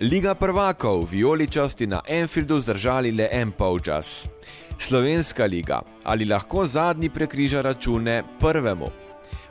[0.00, 4.28] Liga prvakov, vijoličasti na Enfieldu zdržali le en polčas.
[4.78, 8.86] Slovenska liga, ali lahko zadnji prekriža račune prvemu?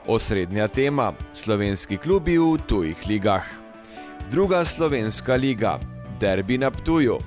[0.08, 3.44] Osrednja tema: slovenski klubi v tujih ligah.
[4.32, 5.80] Druga slovenska liga,
[6.20, 7.18] derbi na Ptuju.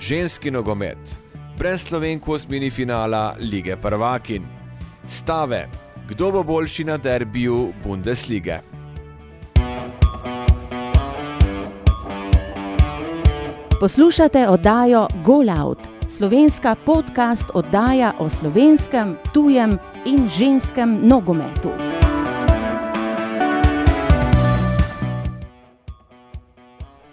[0.00, 0.98] Ženski nogomet,
[1.58, 4.44] brez slovenk v osmini finala lige prvakin.
[5.08, 5.68] Stave,
[6.08, 8.71] kdo bo boljši na derbiju Bundeslige?
[13.82, 19.70] Poslušate oddajo Golout, slovenska podcast oddaja o slovenskem, tujem
[20.06, 22.01] in ženskem nogometu.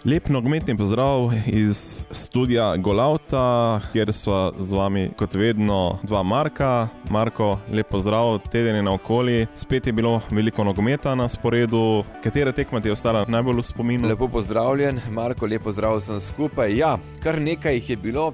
[0.04, 6.88] Lep nogometni pozdrav iz studia Golauta, kjer smo z vami, kot vedno, dva Marka.
[7.10, 9.46] Marko, lep pozdrav, teden je naokoli.
[9.56, 12.04] Spet je bilo veliko nogometa na sporedu.
[12.22, 14.08] Katera tekma ti je ostala najbolj v spominu?
[14.08, 16.76] Lepo pozdravljen, Marko, lepo pozdrav vsem skupaj.
[16.76, 18.32] Ja, kar nekaj jih je bilo.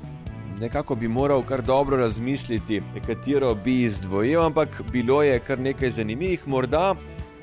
[0.60, 6.48] Nekako bi moral kar dobro razmisliti, katero bi izdvojil, ampak bilo je kar nekaj zanimivih,
[6.48, 6.94] morda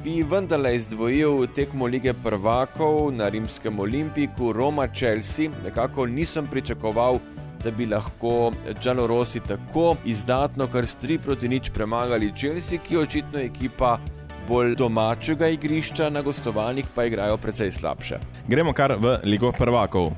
[0.03, 5.49] bi vendarle izdvojil tekmo lige prvakov na rimskem Olimpiku, Roma Chelsea.
[5.63, 7.19] Nekako nisem pričakoval,
[7.63, 8.51] da bi lahko
[8.81, 13.97] Džalorosi tako izdatno, kar s 3 proti nič premagali Chelsea, ki je očitno ekipa.
[14.49, 18.19] Bolj domačega igrišča, na gostovanjih pa igrajo precej slabše.
[18.47, 20.11] Gremo kar v Ligo prvakov.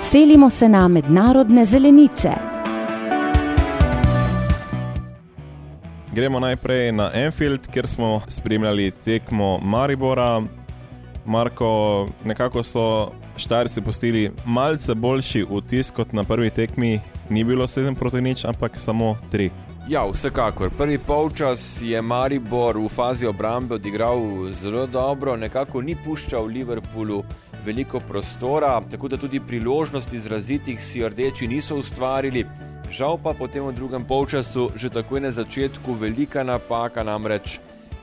[0.00, 2.55] Selimo se na mednarodne zelenice.
[6.16, 10.42] Gremo najprej na Enfield, kjer smo spremljali tekmo Maribora.
[11.26, 17.00] Marko, nekako so Štajerci postili malce boljši vtis kot na prvi tekmi.
[17.30, 19.50] Ni bilo 7 proti nič, ampak samo 3.
[19.88, 20.70] Ja, vsekakor.
[20.78, 27.24] Prvi polčas je Maribor v fazi obrambe odigral zelo dobro, nekako ni puščal Liverpoolu
[27.64, 32.46] veliko prostora, tako da tudi priložnosti izrazitih si rdeči niso ustvarili.
[32.90, 37.60] Žal pa potem v drugem polčasu, že takoj na začetku, velika napaka, namreč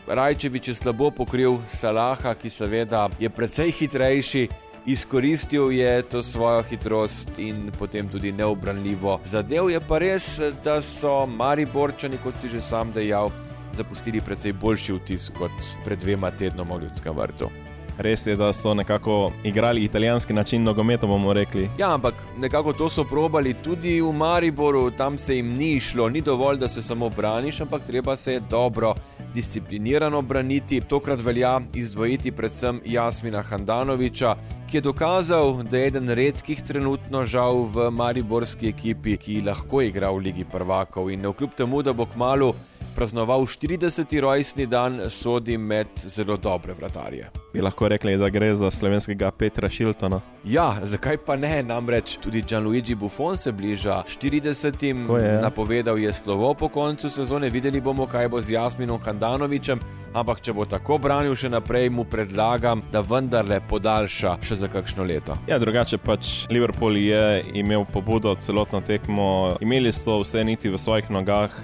[0.07, 4.43] Rajčevič je slabo pokril Salaha, ki seveda je precej hitrejši.
[4.85, 9.21] Izkoristil je to svojo hitrost in potem tudi neobranljivo.
[9.23, 13.31] Zadev je pa res, da so Mariborčani, kot si že sam dejal,
[13.71, 15.55] zapustili precej boljši vtis kot
[15.87, 17.62] pred dvema tednoma v Ljudskem vrtu.
[17.97, 21.69] Res je, da so nekako igrali italijanski način nogometa, bomo rekli.
[21.79, 26.21] Ja, ampak nekako to so probali tudi v Mariboru, tam se jim ni šlo, ni
[26.21, 28.95] dovolj, da se samo braniš, ampak treba se dobro,
[29.33, 30.81] disciplinirano braniti.
[30.81, 34.35] Tokrat velja izdvojiti predvsem Jasmina Handanoviča,
[34.69, 40.09] ki je dokazal, da je eden redkih trenutno žal v mariborski ekipi, ki lahko igra
[40.11, 42.55] v Ligi prvakov in kljub temu, da bo kmalo
[42.95, 44.19] praznoval 40.
[44.19, 47.29] rojstni dan, sodi med zelo dobre vratarje.
[47.53, 50.21] Bi lahko rekli, da gre za slovenskega Petra Šiltona.
[50.43, 51.63] Ja, zakaj pa ne?
[51.63, 54.83] Namreč tudi Gianluigi Buffon se bliža 40.
[55.23, 55.41] je?
[55.41, 59.79] Napovedal je slovo po koncu sezone, videli bomo, kaj bo z Jasminom Handanovičem.
[60.13, 65.03] Ampak, če bo tako branil še naprej, mu predlagam, da vendarle podaljša še za kakšno
[65.03, 65.33] leto.
[65.49, 71.09] Ja, drugače pač Liverpool je imel pobudo celotno tekmo, imeli so vse niti v svojih
[71.09, 71.55] nogah,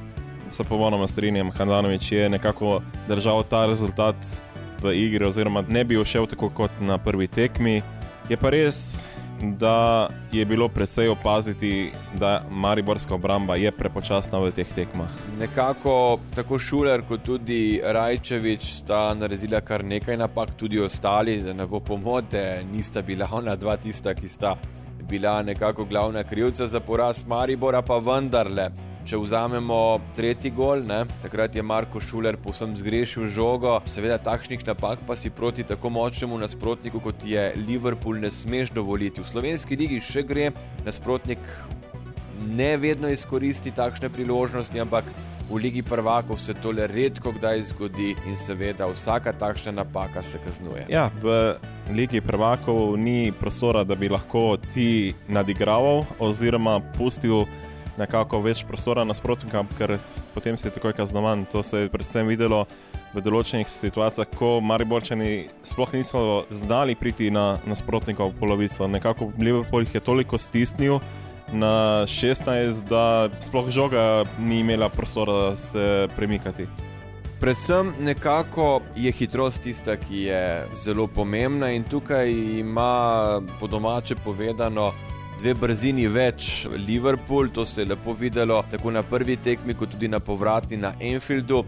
[0.52, 1.52] se popolnoma strinjam.
[1.52, 4.16] Handanovič je nekako držal ta rezultat
[4.82, 7.82] v igri, oziroma ne bi všel tako kot na prvi tekmi.
[8.30, 9.04] Je pa res,
[9.42, 15.10] da je bilo predvsej opaziti, da Mariborska obramba je prepočasna v teh tekmah.
[15.40, 21.68] Nekako tako Šuler kot tudi Rajčevič sta naredila kar nekaj napak, tudi ostali, da ne
[21.68, 24.56] bo pomote, nista bila ona dva tista, ki sta
[25.10, 28.89] bila nekako glavna krivca za poraz Maribora, pa vendarle.
[29.10, 33.72] Če vzamemo tretji gol, ne, takrat je Marko Šuler povsem zgrešil žogo.
[33.90, 39.24] Seveda, takšnih napak pa si proti tako močnemu nasprotniku, kot je Liverpool, ne smeš dovoliti.
[39.26, 40.52] V slovenski ligi še gre,
[40.86, 41.42] nasprotnik
[42.54, 45.10] ne vedno izkoristi takšne priložnosti, ampak
[45.50, 50.38] v Ligi prvakov se to le redko kdaj zgodi in seveda vsaka takšna napaka se
[50.44, 50.86] kaznuje.
[50.94, 51.58] Ja, v
[51.98, 57.50] Ligi prvakov ni prostora, da bi lahko ti nadigraval oziroma pustil
[58.00, 59.98] nekako več prostora nasprotnikom, ker
[60.34, 61.46] potem si takoj kaznovan.
[61.52, 62.66] To se je predvsem videlo
[63.14, 68.88] v določenih situacijah, ko Mariborčani sploh niso znali priti na nasprotnikov polovico.
[68.88, 71.00] Nekako Liverpool jih je toliko stisnil.
[71.50, 76.68] Na 16, da sploh žoga ni imela prostora se premikati.
[77.40, 80.42] Predvsem nekako je hitrost tista, ki je
[80.76, 82.30] zelo pomembna, in tukaj
[82.60, 84.92] ima po domače povedano
[85.40, 90.10] dve brzini več Liverpool, to se je lepo videlo tako na prvi tekmi, kot tudi
[90.12, 91.64] na povratni na Enfieldu.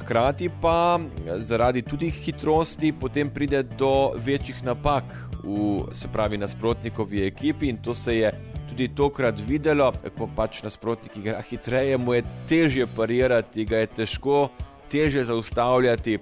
[0.00, 0.98] Hkrati pa
[1.44, 5.04] zaradi tudi hitrosti potem pride do večjih napak
[5.44, 8.32] v se pravi nasprotnikovi ekipi in to se je
[8.68, 14.48] tudi tokrat videlo, ko pač nasprotnik igra hitreje, mu je težje parirati, ga je težko,
[14.92, 16.18] težje zaustavljati.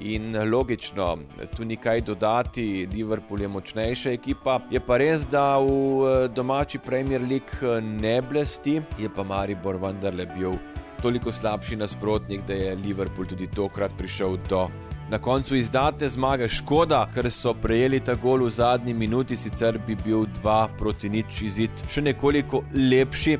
[0.00, 1.18] In logično,
[1.56, 4.60] tu ni kaj dodati, Liverpool je močnejša ekipa.
[4.70, 10.56] Je pa res, da v domači Premier League ne blesti, je pa Maribor vendarle bil
[11.02, 14.68] toliko slabši nasprotnik, da je Liverpool tudi tokrat prišel do
[15.10, 16.48] na koncu izdatne zmage.
[16.48, 21.42] Škoda, ker so prejeli ta gol v zadnji minuti, sicer bi bil 2 proti nič
[21.42, 23.38] izid še nekoliko lepši.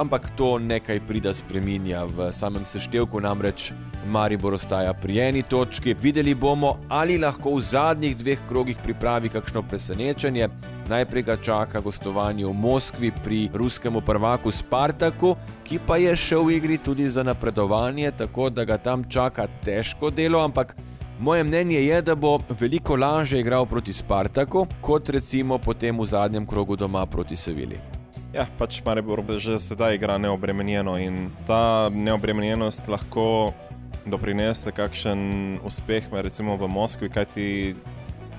[0.00, 3.72] Ampak to nekaj prida spreminja v samem seštevku, namreč
[4.06, 5.94] Maribor ostaja pri eni točki.
[5.94, 10.48] Videli bomo, ali lahko v zadnjih dveh krogih pripravi kakšno presenečenje.
[10.88, 16.56] Najprej ga čaka gostovanje v Moskvi pri ruskemu prvaku Spartaku, ki pa je še v
[16.56, 20.76] igri tudi za napredovanje, tako da ga tam čaka težko delo, ampak
[21.20, 26.46] Moje mnenje je, da bo veliko lažje igral proti Spartaku, kot recimo potem v zadnjem
[26.46, 27.76] krogu doma proti Sevili.
[28.32, 33.52] Ja, pač Maribor že sedaj igra neobremenjeno in ta neobremenjenost lahko
[34.06, 37.48] doprinese kakšen uspeh, recimo v Moskvi, kajti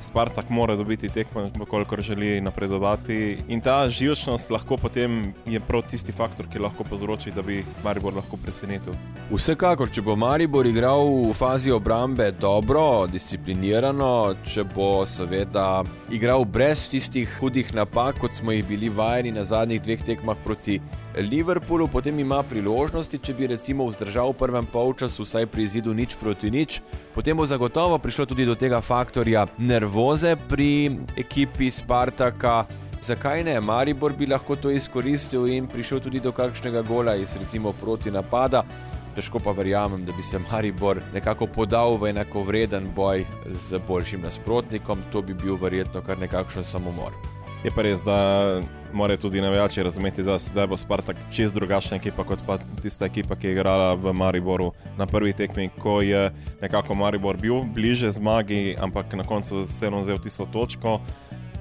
[0.02, 3.38] Spartak mora dobiti tekmo, koliko želi napredovati.
[3.48, 8.16] In ta živčnost lahko potem je prav tisti faktor, ki lahko povzroči, da bi Maribor
[8.16, 8.94] lahko presenetil.
[9.30, 16.88] Vsekakor, če bo Maribor igral v fazi obrambe dobro, disciplinirano, če bo seveda igral brez
[16.90, 20.82] tistih hudih napak, kot smo jih bili vajeni na zadnjih dveh tekmah proti
[21.18, 26.16] Liverpoolu, potem ima priložnosti, če bi recimo vzdržal v prvem polčasu, vsaj pri zidu nič
[26.16, 26.80] proti nič,
[27.12, 32.64] potem bo zagotovo prišlo tudi do tega faktorja nervoze pri ekipi Spartaka.
[33.02, 33.58] Zakaj ne?
[33.60, 38.64] Maribor bi lahko to izkoristil in prišel tudi do kakšnega gola iz recimo proti napada.
[39.12, 44.22] Težko pa verjamem, da bi se Maribor nekako podal v enako vreden boj z boljšim
[44.22, 47.41] nasprotnikom, to bi bil verjetno kar nekakšen samomor.
[47.62, 48.58] Je pa res, da
[48.94, 53.36] morajo tudi navijači razumeti, da zdaj bo Spartak čist drugačna ekipa kot pa tista ekipa,
[53.36, 56.32] ki je igrala v Mariboru na prvi tekmi, ko je
[56.62, 61.00] nekako Maribor bil bliže zmagi, ampak na koncu vseeno vzel tisto točko.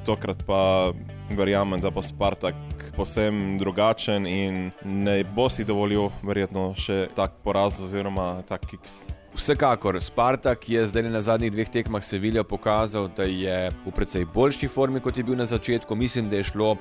[0.06, 0.92] Tokrat pa
[1.36, 2.56] verjamem, da bo Spartak
[2.96, 9.19] posebno drugačen in ne bo si dovolil verjetno še tak poraz oziroma tak kiks.
[9.34, 14.68] Vsekakor, Spartak je zdaj na zadnjih dveh tekmah Sevilja pokazal, da je v precej boljši
[14.68, 15.94] formi, kot je bil na začetku.
[15.94, 16.74] Mislim, da je šlo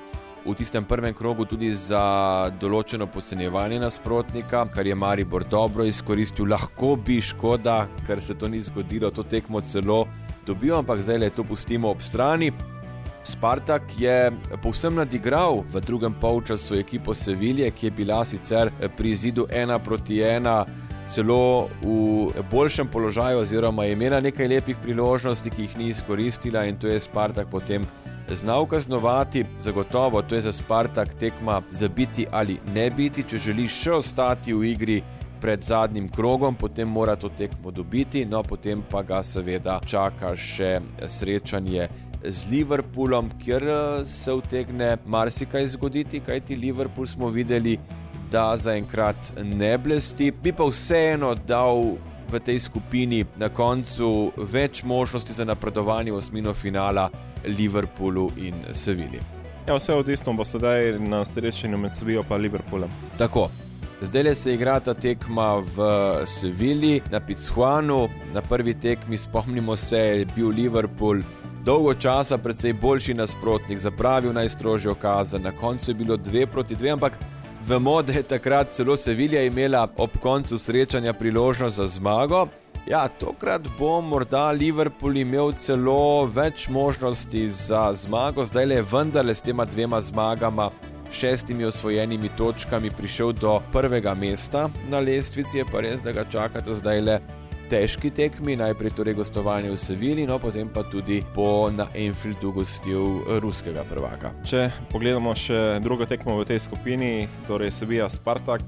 [0.44, 6.50] v tistem prvem krogu tudi za določeno podcenjevanje nasprotnika, kar je Maribor dobro izkoristil.
[6.50, 10.08] Lahko bi škoda, ker se to ni zgodilo, to tekmo celo
[10.46, 12.50] dobil, ampak zdaj le to pustimo ob strani.
[13.22, 14.32] Spartak je
[14.64, 20.18] povsem nadigral v drugem polčasu ekipo Sevilje, ki je bila sicer pri zidu 1 proti
[20.24, 26.64] 1 celo v boljšem položaju, oziroma je imela nekaj lepih priložnosti, ki jih ni izkoristila,
[26.64, 27.86] in to je Spartak potem
[28.34, 29.44] znal kaznovati.
[29.58, 34.54] Zagotovo to je za Spartak tekma za biti ali ne biti, če želiš še ostati
[34.54, 35.02] v igri.
[35.40, 40.80] Pred zadnjim krogom, potem mora to tekmo dobiti, no potem pa ga seveda čaka še
[41.08, 41.88] srečanje
[42.24, 43.64] z Liverpoolom, kjer
[44.04, 47.78] se utegne marsikaj zgoditi, kajti Liverpool smo videli,
[48.30, 51.96] da zaenkrat ne blesti, bi pa vseeno dal
[52.30, 57.10] v tej skupini na koncu več možnosti za napredovanje v osmino finala
[57.44, 59.20] Liverpoolu in Sevilji.
[59.68, 62.90] Ja, vse odvisno bo sedaj na srečanju med Sevilijo in Liverpoolom.
[63.18, 63.50] Tako.
[64.00, 65.88] Zdaj le se igra ta tekma v
[66.26, 68.08] Sevilji, na Pizjuanu.
[68.32, 71.20] Na prvi tekmi, spomnimo se, je bil Liverpool
[71.64, 76.92] dolgo časa precej boljši nasprotnik, zapravil najstrožjo kazen, na koncu je bilo 2 proti 2,
[76.92, 77.18] ampak
[77.66, 82.46] Vemo, da je takrat celo Sevilja imela ob koncu srečanja priložnost za zmago.
[82.86, 89.44] Ja, tokrat bo morda Liverpool imel celo več možnosti za zmago, zdaj le vendarle s
[89.44, 90.70] tema dvema zmagama,
[91.12, 96.74] šestimi osvojenimi točkami, prišel do prvega mesta na lestvici, je pa res, da ga čakate
[96.74, 97.20] zdaj le
[97.70, 103.22] težki tekmi, najprej torej gostovanje v Sevilji, no potem pa tudi po na Enfieldu gostil
[103.38, 104.32] ruskega prvaka.
[104.42, 108.66] Če pogledamo še drugo tekmo v tej skupini, torej Sevilla Spartak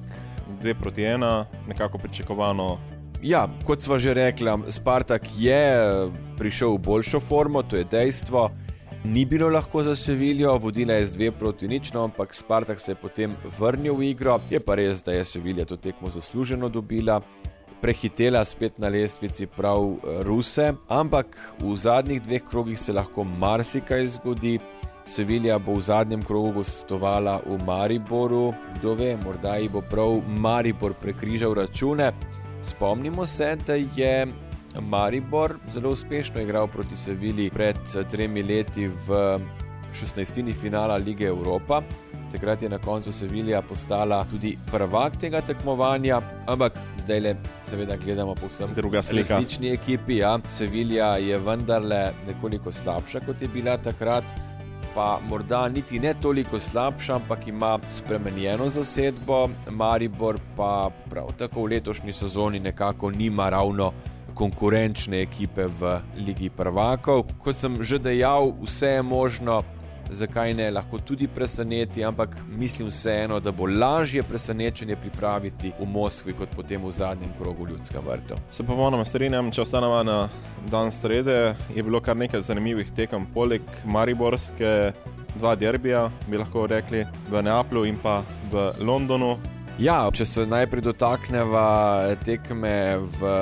[0.63, 1.19] 2 proti 1,
[1.67, 2.79] nekako pričakovano.
[3.27, 5.59] Ja, kot sva že rekla, Spartak je
[6.39, 8.51] prišel v boljšo formo, to je dejstvo.
[9.03, 12.95] Ni bilo lahko za Sevilijo, vodila je z 2 proti nič, no, ampak Spartak se
[12.95, 14.39] je potem vrnil v igro.
[14.47, 17.19] Je pa res, da je Sevilija to tekmo zasluženo dobila
[17.83, 24.07] prehitela spet na lestvici prav eh, Ruse, ampak v zadnjih dveh krogih se lahko marsikaj
[24.07, 24.59] zgodi.
[25.07, 30.95] Sevilja bo v zadnjem krogu gostovala v Mariboru, kdo ve, morda ji bo prav Maribor
[30.95, 32.13] prekrižal račune.
[32.63, 34.29] Spomnimo se, da je
[34.81, 37.77] Maribor zelo uspešno igral proti Sevilji pred
[38.11, 39.39] tremi leti v
[39.93, 40.55] 16.
[40.55, 41.83] finala Lige Evropa.
[42.33, 48.35] Takrat je na koncu Sevilja postala tudi prvak tega tekmovanja, ampak zdaj le, seveda, gledamo
[48.35, 48.71] povsem.
[48.93, 50.17] Različni ekipi.
[50.17, 50.39] Ja.
[50.49, 54.25] Sevilja je vendarle nekoliko slabša, kot je bila takrat.
[54.95, 61.77] Pa morda niti ne toliko slabša, ampak ima spremenjeno zasedbo, Maribor pa prav tako v
[61.77, 63.93] letošnji sezoni nekako nima ravno
[64.35, 67.25] konkurenčne ekipe v Ligi prvakov.
[67.45, 69.61] Kot sem že dejal, vse je možno,
[70.13, 76.33] zakaj ne, lahko tudi preseneti, ampak mislim vseeno, da bo lažje presenečenje pripraviti v Moskvi,
[76.33, 78.37] kot potem v zadnjem krogu ljudska vrta.
[78.51, 80.19] Se pa ponoma strinjam, če ostanemo na
[80.71, 84.93] dan srede, je bilo kar nekaj zanimivih tekem, poleg Mariborske,
[85.39, 88.21] dva derbija, bi lahko rekli, v Neaplju in pa
[88.53, 89.37] v Londonu.
[89.81, 91.67] Ja, če se najprej dotakneva
[92.25, 93.33] tekme v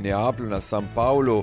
[0.00, 1.42] Neaplju na San Paulu.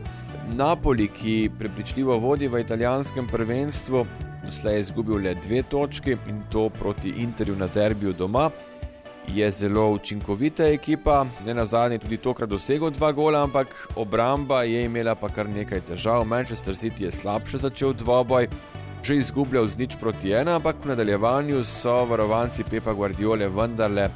[0.57, 4.05] Napoli, ki prepričljivo vodi v italijanskem prvenstvu,
[4.45, 8.49] doslej izgubil le dve točki in to proti Interju na derbiju doma.
[9.27, 14.83] Je zelo učinkovita ekipa, ne na zadnje tudi tokrat dosegel dva gola, ampak obramba je
[14.83, 16.25] imela pa kar nekaj težav.
[16.27, 18.47] Manchester City je slabše začel dvoboj,
[19.03, 24.09] že izgubljal z nič proti ena, ampak v nadaljevanju so varovanci Pepa Guardiole vendarle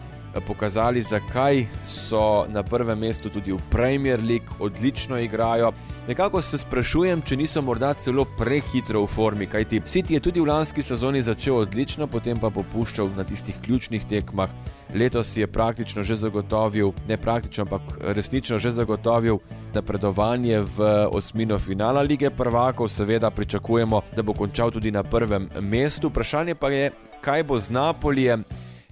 [0.47, 5.71] pokazali, zakaj so na prvem mestu tudi v Premier League, odlično igrajo.
[6.07, 10.47] Nekako se sprašujem, če niso morda celo prehitro v formi, kajti City je tudi v
[10.47, 14.49] lanski sezoni začel odlično, potem pa popuščal na tistih ključnih tekmah.
[14.95, 17.81] Letos je praktično že zagotovil, ne praktično, ampak
[18.15, 19.39] resnično že zagotovil
[19.73, 22.89] napredovanje v osmino finala lige prvakov.
[22.89, 26.07] Seveda pričakujemo, da bo končal tudi na prvem mestu.
[26.07, 26.91] Vprašanje pa je,
[27.21, 28.43] kaj bo z Napolijem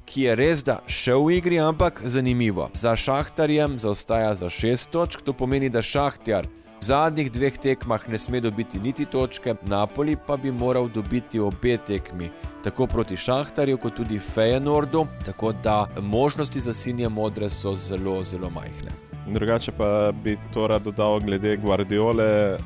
[0.06, 2.70] ki je res da še v igri, ampak zanimivo.
[2.74, 8.20] Za Šahtarjem zaostaja za šest točk, to pomeni, da Šahtjar v zadnjih dveh tekmah ne
[8.20, 12.30] sme dobiti niti točke, Napoli pa bi moral dobiti obe tekmi.
[12.64, 18.50] Tako proti Šahtarju, kot tudi Fejenordu, tako da možnosti za sinje modre so zelo, zelo
[18.50, 18.94] majhne.
[19.28, 22.58] Drugače pa bi to rad dodal glede Guardiole.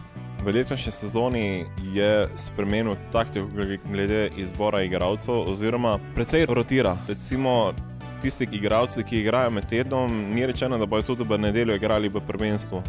[0.43, 3.47] V letošnji sezoni je spremenil taktiko
[3.91, 6.97] glede izbora igralcev, oziroma precej rotira.
[7.07, 7.73] Recimo,
[8.21, 12.21] tisti igralci, ki igrajo med tednom, ni rečeno, da bodo tudi v nedeljo igrali v
[12.27, 12.81] prvenstvu.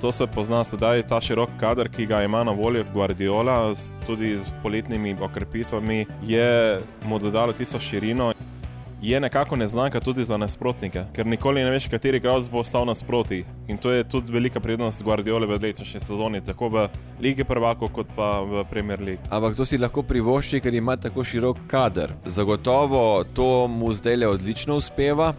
[0.00, 3.74] To se pozna sedaj, ta širok kader, ki ga ima na voljo Guardiola,
[4.06, 8.32] tudi z poletnimi okrepitvami, je mu dodalo tisto širino
[9.04, 13.44] je nekako neznanka tudi za nasprotnike, ker nikoli ne veš, kateri igralec bo stal nasproti.
[13.68, 16.88] In to je tudi velika prednost Guardiola v letošnji sezoni, tako v
[17.20, 19.20] Ligi Prvako, kot pa v Premier League.
[19.30, 22.14] Ampak to si lahko privošči, ker ima tako širok kader.
[22.24, 25.34] Zagotovo to mu zdaj le odlično uspeva.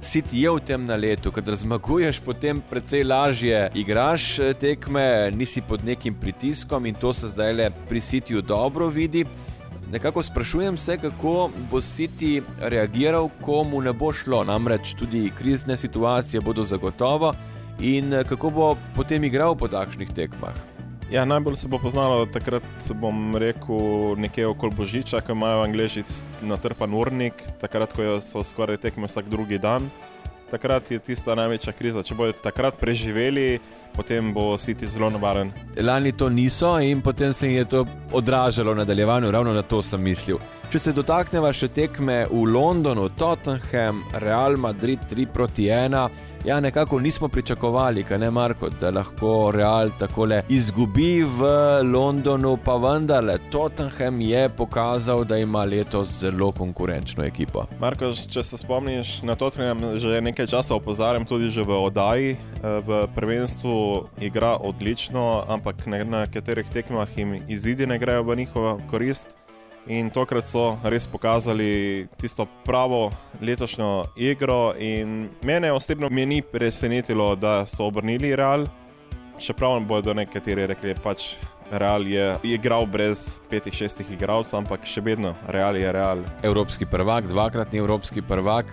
[0.00, 5.62] Siti je v tem na letu, kadar zmaguješ, potem precej lažje igraš eh, tekme, nisi
[5.62, 9.26] pod nekim pritiskom in to se zdaj le pri Sitiju dobro vidi.
[9.92, 14.44] Nekako sprašujem se, kako bo City reagiral, ko mu ne bo šlo.
[14.44, 17.34] Namreč tudi krizne situacije bodo zagotovo
[17.80, 20.54] in eh, kako bo potem igral po takšnih tekmah.
[21.10, 26.04] Ja, najbolj se bo poznalo takrat, bom rekel, nekje okoli Božiča, ko imajo Angliji
[26.42, 29.90] natrpan urnik, takrat, ko so skoraj tekme vsak drugi dan.
[30.52, 32.02] Takrat je tista največja kriza.
[32.04, 33.56] Če bodo takrat preživeli,
[33.96, 35.48] potem bo City zelo nevaren.
[35.80, 39.80] Lani to niso in potem se jim je to odražalo v nadaljevanju, ravno na to
[39.82, 40.36] sem mislil.
[40.72, 46.20] Če se dotaknemo še tekme v Londonu, Tottenham, Real Madrid 3 proti 1.
[46.44, 51.42] Ja, nekako nismo pričakovali, ne, Marko, da lahko Real tako le izgubi v
[51.92, 57.66] Londonu, pa vendarle Tottenham je pokazal, da ima letos zelo konkurenčno ekipo.
[57.80, 62.32] Marko, če se spomniš na Tottenham, že nekaj časa opozarjam, tudi že v oddaji.
[62.32, 68.80] Eh, v prvenstvu igra odlično, ampak na nekaterih tekmah jim izidi ne grejo v njihovo
[68.90, 69.41] korist.
[69.86, 73.10] In tokrat so res pokazali tisto pravo
[73.40, 74.74] letošnjo igro.
[75.42, 78.66] Mene osebno me ni presenetilo, da so obrnili Real.
[79.38, 81.34] Čeprav bodo nekateri rekli, da pač
[81.70, 86.22] Real je igral brez petih, šestih igralcev, ampak še vedno Real je Real.
[86.42, 88.70] Evropski prvak, dvakratni evropski prvak.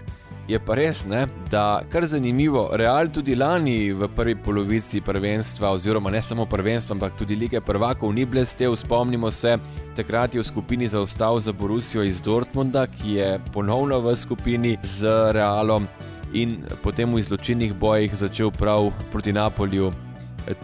[0.49, 6.09] Je pa res, ne, da kar zanimivo, Real tudi lani v prvi polovici prvenstva, oziroma
[6.09, 8.73] ne samo prvenstva, ampak tudi lige prvakov ni blestev.
[8.75, 9.59] Spomnimo se,
[9.95, 15.05] takrat je v skupini zaostal za Borusijo iz Dortmunda, ki je ponovno v skupini z
[15.37, 15.85] Realom
[16.33, 19.91] in potem v izločilnih bojih začel prav proti Napolju.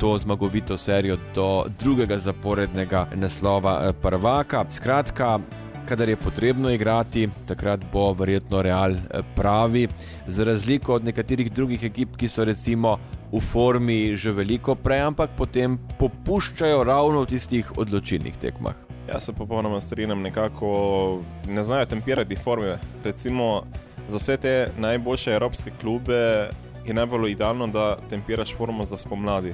[0.01, 4.65] To zmagovito serijo do drugega zaporednega naslova eh, prvaka.
[4.69, 5.39] Skratka,
[5.85, 9.87] kadar je potrebno igrati, takrat bo verjetno Real eh, pravi,
[10.27, 12.97] za razliko od nekaterih drugih ekip, ki so recimo
[13.31, 18.75] v formi že veliko prej, ampak potem popuščajo ravno v tistih odločilnih tekmah.
[19.07, 22.77] Jaz se popolnoma strinjam, nekako ne znajo tempirati forme.
[23.03, 23.63] Recimo
[24.09, 26.49] za vse te najboljše evropske klube
[26.85, 29.53] je najbolj idealno, da tempiraš formo za spomladi.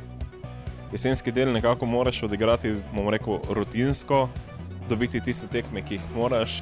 [0.92, 4.28] Jesenski del nekako moraš odigrati, bomo rekel, rutinsko,
[4.90, 6.62] dobiti tiste tekme, ki jih moraš,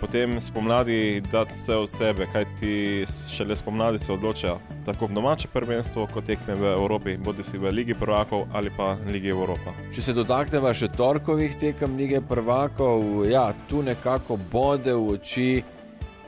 [0.00, 3.04] potem spomladi dati vse od sebe, kaj ti
[3.36, 4.58] šele spomladi se odločajo.
[4.84, 9.28] Tako domače prvenstvo, kot tekme v Evropi, bodi si v Ligi prvakov ali pa Ligi
[9.28, 9.72] Evropa.
[9.94, 15.48] Če se dotaknemo še torkovih tekem Lige prvakov, ja, tu nekako bode v oči.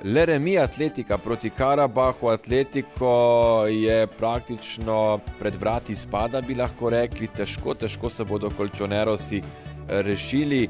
[0.05, 7.75] Le remi atletika proti Karabahu, atletiko je praktično pred vrati spada, bi lahko rekli, težko,
[7.75, 9.41] težko se bodo kolčonerosi
[9.89, 10.69] rešili.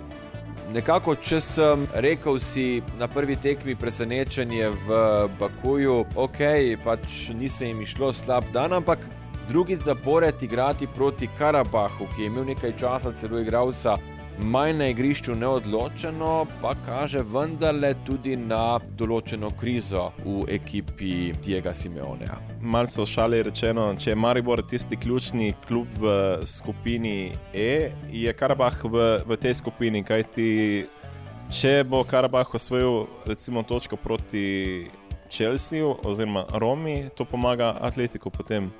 [0.75, 4.97] Nekako, če sem rekel, si na prvi tekmi presenečenje v
[5.39, 6.41] Bakuju, ok,
[6.83, 9.05] pač ni se jim išlo slab dan, ampak
[9.49, 13.95] drugi zapored igrati proti Karabahu, ki je imel nekaj časa celo igralca
[14.43, 22.37] manj na igrišču neodločeno, pa kaže vendarle tudi na določeno krizo v ekipi Diega Simeonea.
[22.61, 26.13] Malce v šali rečeno, če je Maribor tisti ključni klub v
[26.47, 30.51] skupini E, je Karabah v, v tej skupini, kajti
[31.51, 34.91] če bo Karabah osvojil recimo točko proti
[35.29, 38.71] Čelsiju oziroma Romi, to pomaga atletiku potem.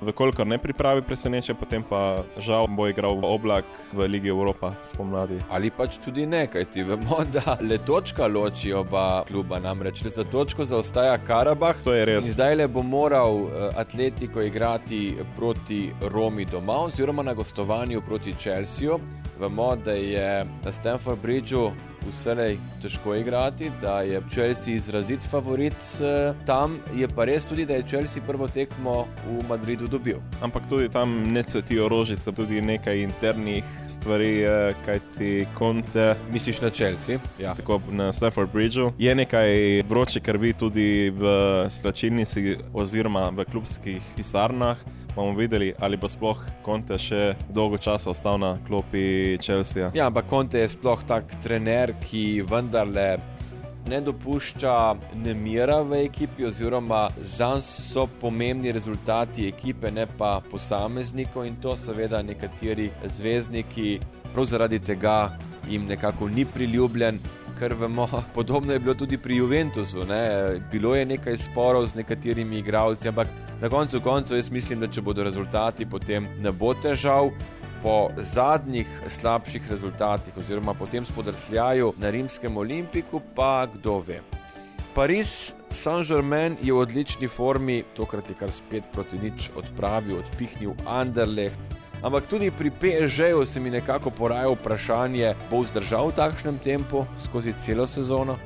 [0.00, 5.38] Vkolikor ne pripravi preseneča, potem pa žal bo igral v oblak v Ligi Evropa spomladi.
[5.48, 10.24] Ali pač tudi ne, kajti vemo, da le točka loči oba kluba, namreč le za
[10.24, 11.80] točko zaostaja Karabah.
[11.84, 12.28] To je res.
[12.36, 19.00] Zdaj le bo moral eh, Atletico igrati proti Romi doma, oziroma na gostovanju proti Chelseaju.
[19.40, 21.72] Vemo, da je na Stanford Bridgeu
[22.08, 27.74] vselej težko igrati, da je Chelsea izrazit favorit eh, tam, je pa res tudi, da
[27.74, 30.18] je Chelsea prvo tekmo v Madridu dobil.
[30.40, 34.44] Ampak tudi tam ne cvetijo rožice, tudi nekaj internih stvari,
[34.84, 36.14] kaj ti konte.
[36.32, 37.18] Misliš na Chelsea?
[37.38, 37.54] Ja.
[37.54, 38.92] Tako na Stafford Bridgeu.
[38.98, 41.26] Je nekaj vroče krvi tudi v
[41.70, 44.76] slačilnici oziroma v klubskih pisarnah
[45.16, 49.88] bomo videli, ali bo sploh Conte še dolgo časa ostal na klopi Chelsea.
[49.96, 53.16] Ja, ampak Conte je sploh tak trener, ki vendarle.
[53.86, 61.46] Ne dopušča nemira v ekipi, oziroma za njim so pomembni rezultati ekipe, ne pa posameznikov,
[61.46, 64.00] in to seveda nekateri zvezdniki,
[64.34, 65.30] prav zaradi tega
[65.70, 67.20] jim nekako ni priljubljen.
[67.58, 70.04] Ker vemo, podobno je bilo tudi pri Juventusu.
[70.04, 70.60] Ne?
[70.72, 73.28] Bilo je nekaj sporov z nekaterimi igralci, ampak
[73.60, 77.30] Na koncu koncev jaz mislim, da če bodo rezultati, potem ne bo težav.
[77.82, 84.20] Po zadnjih slabših rezultatih, oziroma po tem spodrsljaju na rimskem olimpiku, pa kdo ve.
[84.94, 91.76] Pariz Saint-Germain je v odlični formi, tokrat je kar spet proti nič odpravil, odpihnil Anderlecht.
[92.02, 97.54] Ampak tudi pri PSG-ju se mi nekako poraja vprašanje, bo vzdržal v takšnem tempu skozi
[97.60, 98.38] celo sezono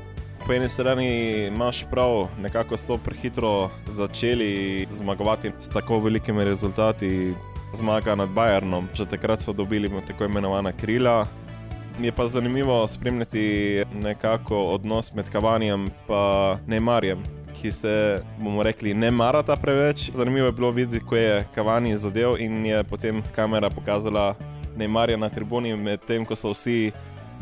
[0.51, 7.35] po eni strani imaš prav, nekako so prehitro začeli zmagovati s tako velikimi rezultati.
[7.75, 11.27] Zmaga nad Bayernom, že takrat so dobili tako imenovana krila.
[12.01, 17.19] Je pa zanimivo spremljati nekako odnos med Kavanjem in Neymarjem,
[17.61, 20.11] ki se, bomo rekli, ne marata preveč.
[20.13, 24.35] Zanimivo je bilo videti, ko je Kavanji zadev in je potem kamera pokazala
[24.77, 26.93] Neymarja na tribuni, medtem ko so vsi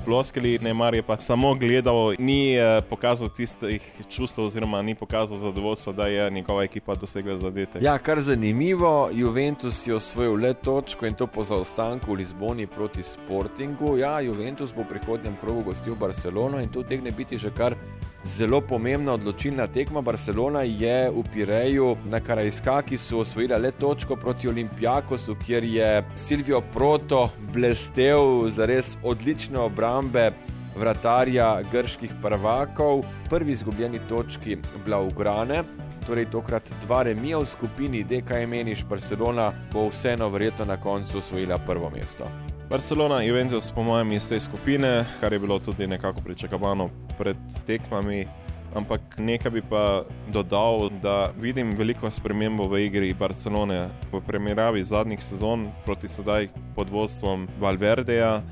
[0.09, 5.92] ploskali, Neymar je pa samo gledal, ni eh, pokazal tistih čustev, oziroma ni pokazal zadovoljstva,
[5.92, 7.79] da je njegova ekipa dosegla zadete.
[7.83, 13.03] Ja, kar zanimivo, Juventus je osvojil le točko in to po zaostanku v Lizboni proti
[13.03, 13.99] Sportingu.
[13.99, 17.77] Ja, Juventus bo v prihodnjem krogu gostil Barcelono in to tegne biti že kar
[18.25, 20.01] zelo pomembna odločilna tekma.
[20.01, 26.61] Barcelona je v Pireju na Karajskaki so osvojila le točko proti Olimpijakosu, kjer je Silvio
[26.61, 29.59] Proto blestev za res odlične
[29.98, 30.32] obrambe.
[30.78, 34.56] Vratarja grških prvakov, prvi izgubljeni točki
[34.87, 35.64] Blaugrane,
[36.06, 41.18] torej tokrat dva remija v skupini, D, kaj meniš, Barcelona bo vseeno verjetno na koncu
[41.18, 42.28] osvojila prvo mesto.
[42.70, 48.26] Barcelona, Juventus, po mojem, iz te skupine, kar je bilo tudi nekako pričakovano pred tekmami.
[48.74, 55.24] Ampak nekaj bi pa dodal, da vidim veliko spremembo v igri Barcelone v primerjavi zadnjih
[55.24, 58.42] sezon proti sedaj pod vodstvom Valverdeja.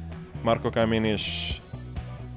[0.44, 1.60] Marko, kaj meniš?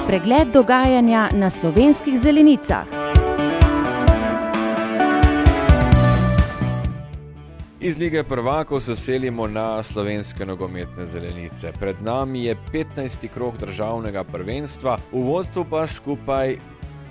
[0.08, 3.03] Pregled dogajanja na slovenskih zelenicah.
[7.86, 11.72] Iz lige prvakov se selimo na slovenske nogometne zelenice.
[11.80, 13.28] Pred nami je 15.
[13.28, 16.56] krok državnega prvenstva, v vodstvu pa skupaj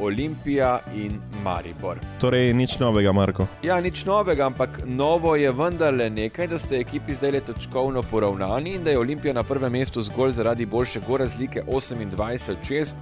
[0.01, 1.99] Olimpija in Maribor.
[2.21, 3.47] Torej, nič novega, Marko.
[3.63, 8.75] Ja, nič novega, ampak novo je vendarle nekaj, da ste ekipi zdaj le točkovno poravnani
[8.75, 12.97] in da je Olimpija na prvem mestu zgolj zaradi boljše gore razlike 28-6.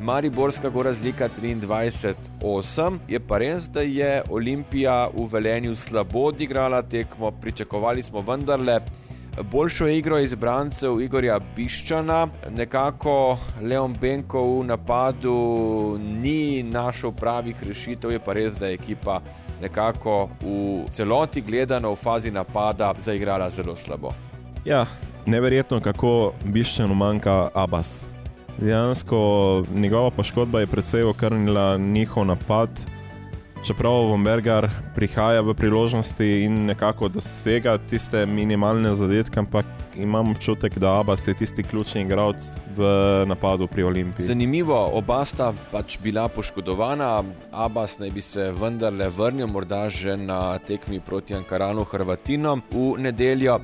[0.00, 2.98] Mariborska gora razlika 23-8.
[3.08, 8.80] Je pa res, da je Olimpija v Velenju slabo odigrala tekmo, pričakovali smo vendarle
[9.42, 12.28] boljšo igro izbrancev Igorja Biščana.
[12.56, 19.20] Nekako Leon Benko v napadu ni našel pravih rešitev, je pa res, da je ekipa
[19.62, 24.12] nekako v celoti gledano v fazi napada zaigrala zelo slabo.
[24.64, 24.86] Ja,
[25.26, 28.15] neverjetno, kako Biščanu manjka Abbas.
[28.58, 29.18] Dejansko
[29.74, 32.68] njegova poškodba je precej okrnila njihov napad.
[33.66, 39.66] Čeprav Vombergar prihaja v priložnosti in nekako dosega tiste minimalne zadetke, ampak
[39.96, 42.44] imam občutek, da Abbas je tisti ključni igralec
[42.76, 42.84] v
[43.26, 44.26] napadu pri Olimpiji.
[44.26, 50.58] Zanimivo, oba sta pač bila poškodovana, Abbas naj bi se vendarle vrnil, morda že na
[50.58, 53.60] tekmi proti Ankaranu Hrvatino v nedeljo.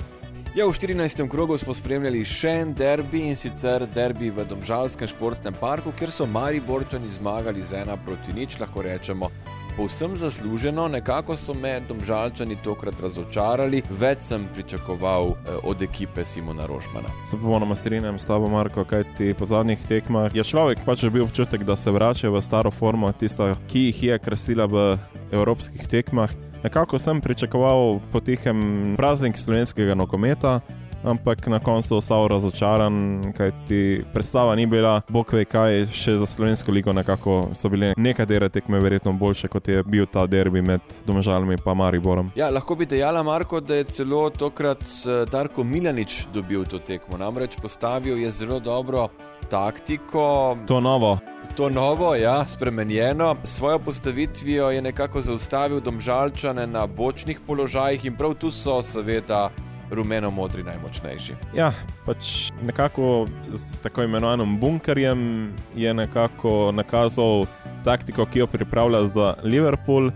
[0.53, 1.29] Ja, v 14.
[1.29, 6.27] krogu smo spremljali še en derbi in sicer derbi v Domžalskem športnem parku, kjer so
[6.29, 9.31] Mari Borčani zmagali z ena proti nič, lahko rečemo.
[9.79, 16.69] Povsem zasluženo, nekako so me domžalčani tokrat razočarali, več sem pričakoval eh, od ekipe Simona
[16.69, 17.09] Rožmana.
[17.25, 21.25] Se popolnoma strinjam s tabo, Marko, kaj ti po zadnjih tekmah je človek pač bil
[21.25, 24.91] občutek, da se vrača v staro formo, tista, ki jih je krasila v
[25.33, 26.52] evropskih tekmah.
[26.63, 30.61] Nekako sem pričakoval potihem praznik slovenskega nogometa,
[31.05, 36.73] ampak na koncu ostal razočaran, kajti predstava ni bila, bog ve kaj, še za slovensko
[36.73, 41.59] ligo nekako so bile nekatere tekme verjetno boljše, kot je bil ta derbi med Domžalmi
[41.59, 42.31] in Mariborom.
[42.37, 44.85] Ja, lahko bi dejala, Marko, da je celo tokrat
[45.33, 49.09] Darko Milanič dobil to tekmo, namreč postavil je zelo dobro
[49.53, 50.57] taktiko.
[50.67, 51.19] To novo.
[51.57, 53.37] To novo, ja, spremenjeno.
[53.45, 59.51] Svojo postavitvijo je nekako zaustavil domžalčane na bočnih položajih in prav tu so, seveda,
[59.93, 61.37] rumeno-modri najmočnejši.
[61.53, 61.73] Ja,
[62.07, 67.45] pač nekako z tako imenovanim bunkerjem je nekako nakazal
[67.85, 70.11] taktiko, ki jo pripravlja za Liverpool.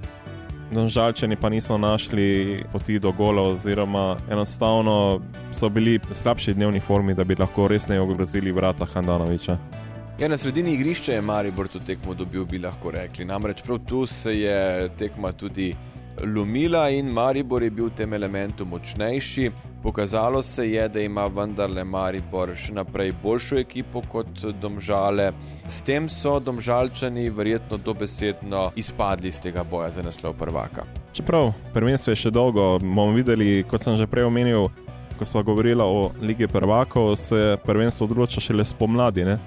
[0.70, 5.20] Domžalčani pa niso našli poti do gola, oziroma enostavno
[5.52, 9.58] so bili v slabši dnevni formi, da bi lahko resneje ogrozili vrata Handanoviča.
[10.18, 13.24] Ja, na sredini igrišča je Maribor to tekmo dobil, bi lahko rekli.
[13.24, 15.74] Namreč prav tu se je tekma tudi
[16.24, 19.50] lomila in Maribor je bil v tem elementu močnejši.
[19.82, 25.32] Pokazalo se je, da ima vendarle Maribor še naprej boljšo ekipo kot Domžale.
[25.68, 30.86] S tem so Domžalčani verjetno dobesedno izpadli iz tega boja za naslov prvaka.
[31.12, 34.68] Čeprav prvenstvo je še dolgo, bomo videli, kot sem že prej omenil,
[35.18, 39.24] ko smo govorili o Ligi prvakov, se prvenstvo odloča šele spomladi.
[39.24, 39.38] Ne?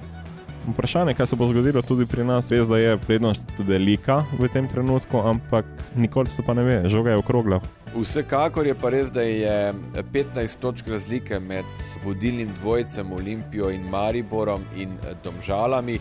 [0.68, 4.68] Vprašanje, kaj se bo zgodilo tudi pri nas, je, da je prednost velika v tem
[4.68, 7.62] trenutku, ampak nikoli se pa ne ve, žoga je okrogla.
[7.96, 9.74] Vsekakor je pa res, da je
[10.14, 11.66] 15 točk razlike med
[12.04, 16.00] vodilnim dvojcem Olimpijo in Mariborom in Domžalami.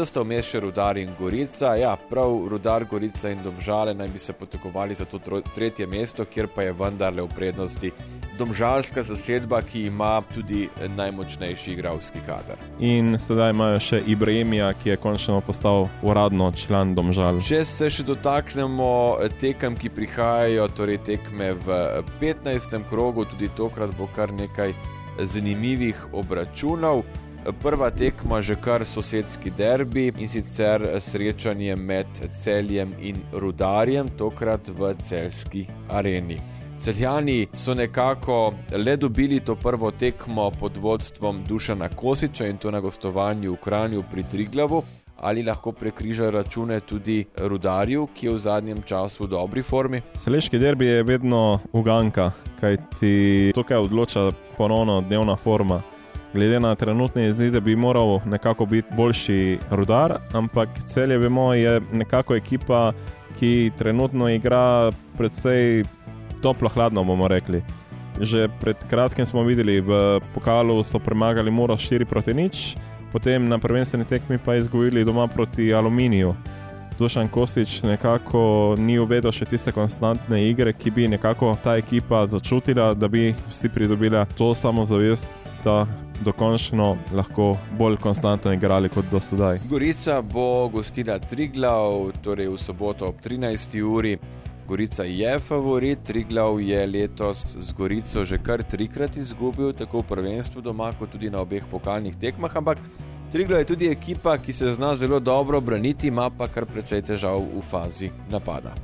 [0.00, 1.74] Da sta vmes še rudar in gorica.
[1.76, 5.20] Ja, prav rudar, gorica in domžale naj bi se potekovali za to
[5.54, 7.90] tretje mesto, kjer pa je vendarle v prednosti
[8.38, 12.56] domžalska zasedba, ki ima tudi najmočnejši igralski kader.
[12.80, 17.44] In sedaj imajo še Ibrahimija, ki je končno postal uradno član domžal.
[17.44, 21.82] Če se še dotaknemo tekem, ki prihajajo, torej tekme v
[22.24, 22.80] 15.
[22.88, 24.72] krogu, tudi tokrat bo kar nekaj
[25.20, 27.04] zanimivih obračunov.
[27.62, 34.94] Prva tekma že kar sosedski derbi in sicer srečanje med celjem in rudarjem, tokrat v
[35.02, 36.36] celski areni.
[36.76, 42.80] Celjani so nekako le dobili to prvo tekmo pod vodstvom Dušana Kosiča in to na
[42.80, 44.82] gostovanju v Kranju pri Triglavu.
[45.20, 50.00] Ali lahko prekriža račune tudi rudarju, ki je v zadnjem času v dobri formi?
[50.16, 55.82] Seleški derbi je vedno uganka, kajti tukaj odloča ponovno dnevna forma.
[56.34, 62.34] Glede na trenutne izide bi moral nekako biti boljši rudar, ampak celje vemo, je nekako
[62.34, 62.92] ekipa,
[63.38, 65.84] ki trenutno igra predvsej
[66.42, 67.62] toplo, hladno bomo rekli.
[68.20, 72.76] Že pred kratkim smo videli, v pokalu so premagali Muro 4 proti nič,
[73.12, 76.34] potem na prvenstveni tekmi pa izgubili doma proti Aluminiju.
[76.98, 82.92] Dušan Kosič nekako ni uvedel še tiste konstantne igre, ki bi nekako ta ekipa začutila,
[82.94, 85.32] da bi vsi pridobili to samozavest,
[85.64, 85.86] da
[86.20, 89.60] dokončno lahko bolj konstantno igrali kot do sedaj.
[89.68, 93.80] Gorica bo gostila Triglav, torej v soboto ob 13.
[93.82, 94.18] uri.
[94.68, 100.62] Gorica je favorit, Triglav je letos z Gorico že kar trikrat izgubil, tako v prvenstvu
[100.62, 102.56] doma, kot tudi na obeh pokalnih tekmah.
[102.56, 102.78] Ampak
[103.32, 107.38] Triglav je tudi ekipa, ki se zna zelo dobro braniti, ima pa kar precej težav
[107.38, 108.74] v fazi napada.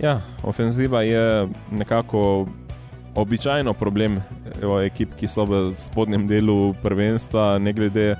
[0.00, 2.46] Ja, ofenziva je nekako
[3.14, 4.20] običajno problem
[4.84, 8.16] ekip, ki so v spodnjem delu prvenstva, ne glede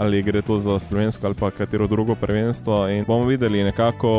[0.00, 2.88] ali gre to za slovensko ali pa katero drugo prvenstvo.
[2.88, 4.10] In bomo videli, nekako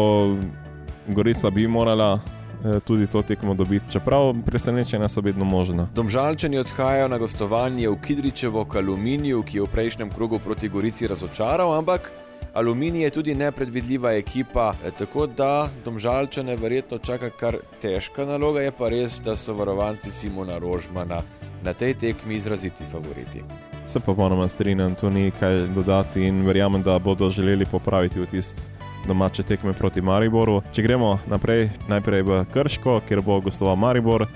[1.08, 2.20] Gorica bi morala
[2.66, 5.88] Eh, tudi to tekmo dobiti, čeprav presenečenja so vedno možna.
[5.96, 11.08] Domžalčani odhajajo na gostovanje v Kidričevo k Aluminiju, ki je v prejšnjem krogu proti Gorici
[11.08, 12.12] razočaral, ampak
[12.54, 18.72] Aluminij je tudi nepredvidljiva ekipa, eh, tako da Domžalčane verjetno čaka kar težka naloga, je
[18.72, 21.22] pa res, da so varovanci Simona Rožmana
[21.64, 23.44] na tej tekmi izraziti favoriti.
[23.88, 28.68] Se pa ponoma strinjam, tu ni kaj dodati in verjamem, da bodo želeli popraviti vtis
[29.08, 30.62] domače tekme proti Mariboru.
[30.74, 34.28] Če gremo naprej, najprej v Krško, kjer bo gostoval Maribor.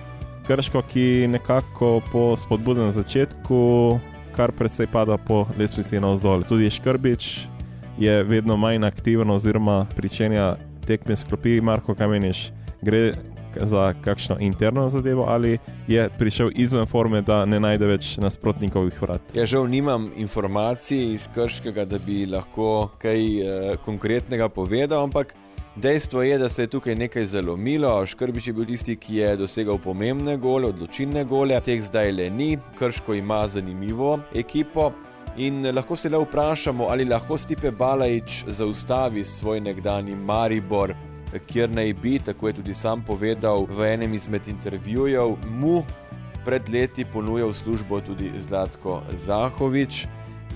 [0.47, 3.99] Krško, ki nekako po spodbudnem začetku
[4.35, 6.43] kar precej pada po lestvici navzdol.
[6.43, 7.54] Tudi Škrbič
[7.99, 10.55] je vedno manj aktiven, oziroma pričenja
[10.87, 12.51] tekme sklopi Marko Kameniš.
[12.81, 13.13] Gre
[13.61, 19.21] za kakšno interno zadevo ali je prišel izven forme, da ne najde več nasprotnikovih vrat.
[19.33, 25.33] Ja, žal nimam informacij iz Krškega, da bi lahko kaj eh, konkretnega povedal, ampak
[25.75, 28.05] dejstvo je, da se je tukaj nekaj zalomilo.
[28.05, 32.55] Škrbič je bil tisti, ki je dosegal pomembne gole, odločilne gole, teh zdaj le ni.
[32.79, 34.91] Krško ima zanimivo ekipo.
[35.37, 40.93] In lahko se le vprašamo, ali lahko Stipe Balajč zaustavi svoj nekdani Maribor
[41.39, 45.83] kjer naj bi, tako je tudi sam povedal v enem izmed intervjujev, mu
[46.45, 50.05] pred leti ponujal službo tudi Zlatko Zahovič.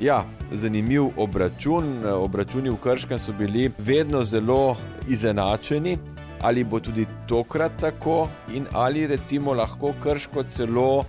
[0.01, 2.05] Ja, zanimiv obračun.
[2.05, 5.97] Obračuni v Krškem so bili vedno zelo izenačeni.
[6.41, 11.03] Ali bo tudi tokrat tako, in ali recimo lahko Krško celo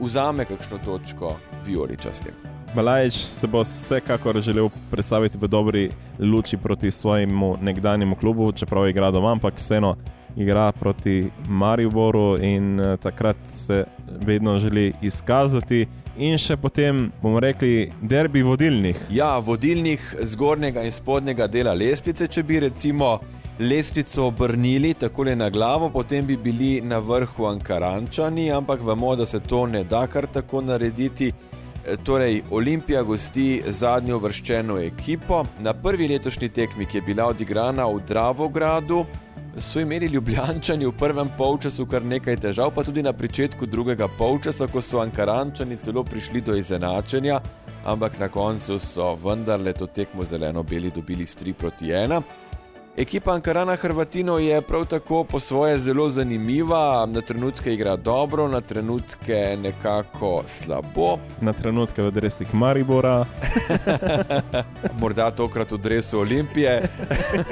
[0.00, 2.51] vzame kakšno točko vijoličastim.
[2.74, 9.10] Balajč se bo vsekakor želel predstaviti v dobri luči proti svojemu nekdanjemu klubu, čeprav igra
[9.10, 9.96] doma, ampak vseeno
[10.36, 13.84] igra proti Mariboru in uh, takrat se
[14.26, 15.86] vedno želi izkazati.
[16.16, 18.96] In še potem bomo rekli, derbi vodilnih.
[19.10, 23.18] Ja, vodilnih zgornjega in spodnjega dela lestvice, če bi recimo.
[23.60, 29.40] Lestvico obrnili tako na glavo, potem bi bili na vrhu Ankarančani, ampak vemo, da se
[29.40, 31.32] to ne da kar tako narediti.
[31.86, 35.42] Eh, torej, Olimpija gosti zadnjo vrščeno ekipo.
[35.60, 39.04] Na prvi letošnji tekmi, ki je bila odigrana v Dravogradu,
[39.58, 44.66] so imeli Ljubljančani v prvem polčasu kar nekaj težav, pa tudi na začetku drugega polčasa,
[44.66, 47.40] ko so Ankarančani celo prišli do izenačenja,
[47.84, 52.22] ampak na koncu so vendarle to tekmo zeleno-beli dobili s 3 proti 1.
[52.96, 58.60] Ekipa Ankarana Hrvatino je prav tako po svoje zelo zanimiva, na trenutke igra dobro, na
[58.60, 61.16] trenutke nekako slabo.
[61.40, 63.24] Na trenutke v drevesih Maribora.
[65.00, 66.82] Morda tokrat v drevesu Olimpije.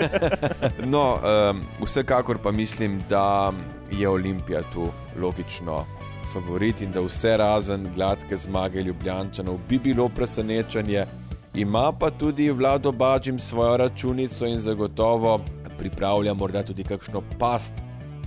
[0.92, 3.52] no, um, vsekakor pa mislim, da
[3.90, 4.86] je Olimpija tu
[5.20, 5.86] logično
[6.32, 11.06] favorit in da vse razen gladke zmage Ljubljančanov bi bilo presenečenje.
[11.54, 15.40] Ima pa tudi vlado Bađim svojo računico in zagotovo
[15.78, 17.72] pripravlja morda tudi kakšno past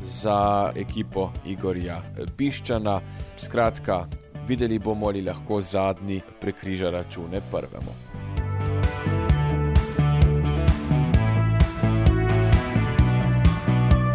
[0.06, 2.02] za ekipo Igorja
[2.38, 3.00] Piščana.
[3.38, 4.06] Skratka,
[4.48, 7.94] videli bomo, ali lahko zadnji prekriža račune prvemu.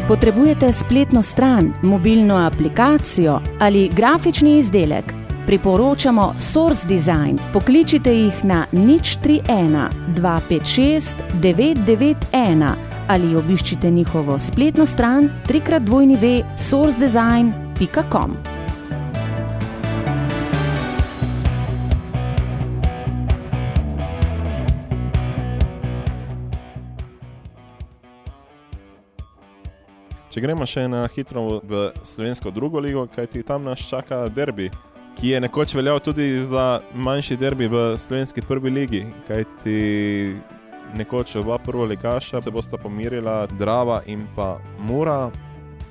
[0.08, 5.17] Potrebujete spletno stran, mobilno aplikacijo ali grafični izdelek?
[5.48, 7.38] Priporočamo Source Design.
[7.52, 12.72] Pokličite jih na nič 31 256 991
[13.08, 18.36] ali obiščite njihovo spletno stran www.sourcedesign.com.
[30.28, 34.70] Če gremo še na hitro v slovensko drugo ligo, kajti tam nas čaka derbi,
[35.20, 39.06] ki je nekoč veljal tudi za manjši derbi v slovenski prvi ligi.
[39.26, 40.36] Kajti
[40.96, 45.30] nekoč oba prva ligaša se bosta pomirila, Drava in pa Mura.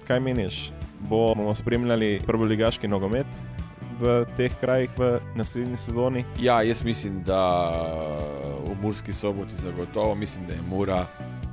[0.07, 0.71] Kaj meniš?
[0.99, 3.27] Bomo spremljali prvo ligaški nogomet
[3.99, 6.25] v teh krajih v naslednji sezoni?
[6.39, 7.41] Ja, jaz mislim, da
[8.65, 11.05] v Murski soboti zagotovo, mislim, da je Mura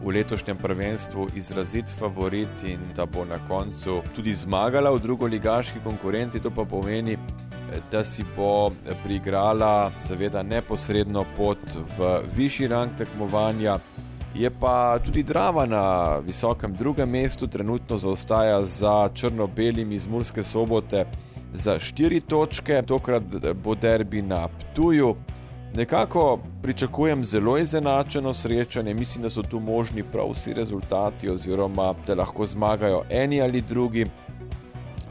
[0.04, 6.40] v letošnjem prvenstvu izrazit favorit in da bo na koncu tudi zmagala v drugoligaški konkurenci.
[6.40, 7.16] To pa pomeni,
[7.92, 8.70] da si bo
[9.04, 11.58] priigrala, seveda, neposredno pot
[11.98, 13.78] v višji rang tekmovanja.
[14.34, 21.04] Je pa tudi Drava na visokem drugem mestu, trenutno zaostaja za črno-belimi iz Murske sobote
[21.52, 23.22] za štiri točke, tokrat
[23.64, 25.14] bo derbi na Ptuju.
[25.74, 32.14] Nekako pričakujem zelo izenačeno srečanje, mislim, da so tu možni prav vsi rezultati, oziroma da
[32.14, 34.06] lahko zmagajo eni ali drugi.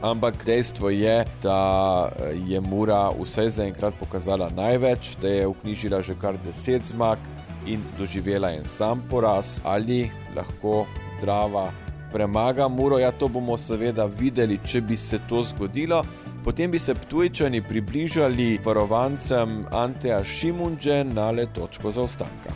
[0.04, 2.12] Ampak dejstvo je, da
[2.46, 7.18] je Mura vse zaenkrat pokazala največ, da je vknjižila že kar deset zmag
[7.66, 10.84] in doživela en sam poraz, ali lahko
[11.20, 11.70] Drava
[12.12, 12.98] premaga Muro.
[12.98, 16.02] Ja, to bomo seveda videli, če bi se to zgodilo.
[16.44, 22.52] Potem bi se Ptujčani približali varovancem Anteja Šimunže na le točko zaostanka.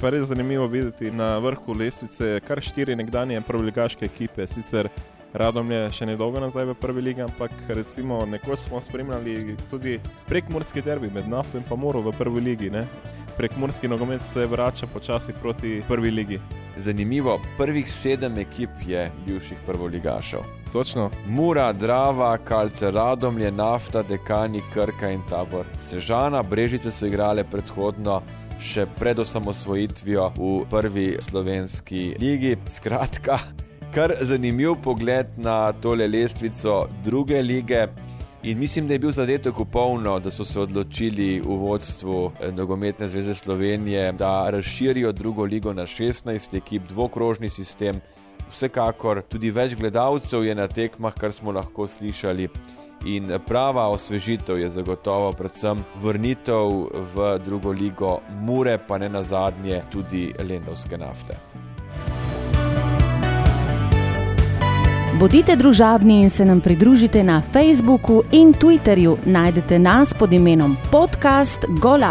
[0.00, 4.46] Pa res zanimivo videti na vrhu lestvice kar štiri nekdanje prvoligaške ekipe.
[4.46, 4.90] Sicer
[5.32, 10.80] Radom je še nedolgo nazaj v prvi ligi, ampak recimo nekoč smo spremljali tudi prekmorski
[10.82, 12.70] derbi med Nafto in pa Moro v prvi ligi.
[12.72, 12.86] Ne?
[13.36, 16.40] Prekmorski nogomet se vrača počasi proti prvi ligi.
[16.76, 20.40] Zanimivo, prvih sedem ekip je bivših prvoligašev.
[20.72, 21.10] Točno.
[21.26, 25.68] Mura, Drava, Kalce, Radomlje, Nafta, Dekani, Krka in Tabor.
[25.78, 28.22] Sežana, Brežice so igrale predhodno.
[28.58, 32.56] Še pred osamosvojitvijo v prvi slovenski ligi.
[32.68, 33.38] Skratka,
[33.94, 37.86] kar zanimiv pogled na tole lestvico druge lige.
[38.42, 43.34] In mislim, da je bil zadetek upolno, da so se odločili v vodstvu Nogometne zveze
[43.34, 48.00] Slovenije, da razširijo drugo ligo na 16 ekip, dvokrožni sistem.
[48.50, 52.48] Vsekakor tudi več gledalcev je na tekmah, kar smo lahko slišali.
[53.06, 59.82] In prava osvežitev je zagotovo predvsem vrnitev v drugo ligo Mure, pa ne na zadnje
[59.92, 61.67] tudi Lendovske nafte.
[65.18, 69.16] Bodite družabni in se nam pridružite na Facebooku in Twitterju.
[69.26, 72.04] Najdete nas pod imenom Podcast Gol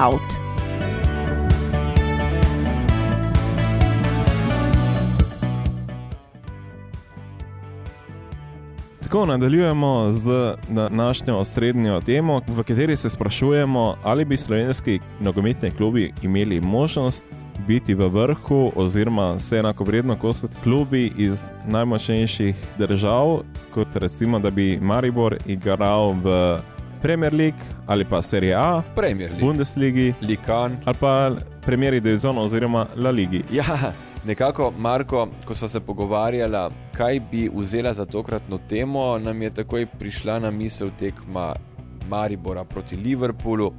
[9.08, 16.14] Tako nadaljujemo z današnjo osrednjo temo, v kateri se sprašujemo, ali bi slovenski nogometni klubi
[16.22, 17.28] imeli možnost
[17.68, 23.40] biti v vrhu, oziroma se enako vredno kot klubi iz najmočnejših držav,
[23.74, 26.58] kot recimo, da bi Maribor igral v
[27.02, 30.78] Premier League ali pa Serie A, Premier League, Bundesligi, Likan.
[30.86, 31.32] ali pa
[31.66, 33.44] Premier Divizon oziroma La Ligi.
[33.52, 33.94] Ja,
[34.28, 39.86] nekako, Marko, ko smo se pogovarjali, kaj bi vzela za tokratno temo, nam je takoj
[39.86, 41.54] prišla na misel tekma
[42.10, 43.74] Maribora proti Liverpoolu.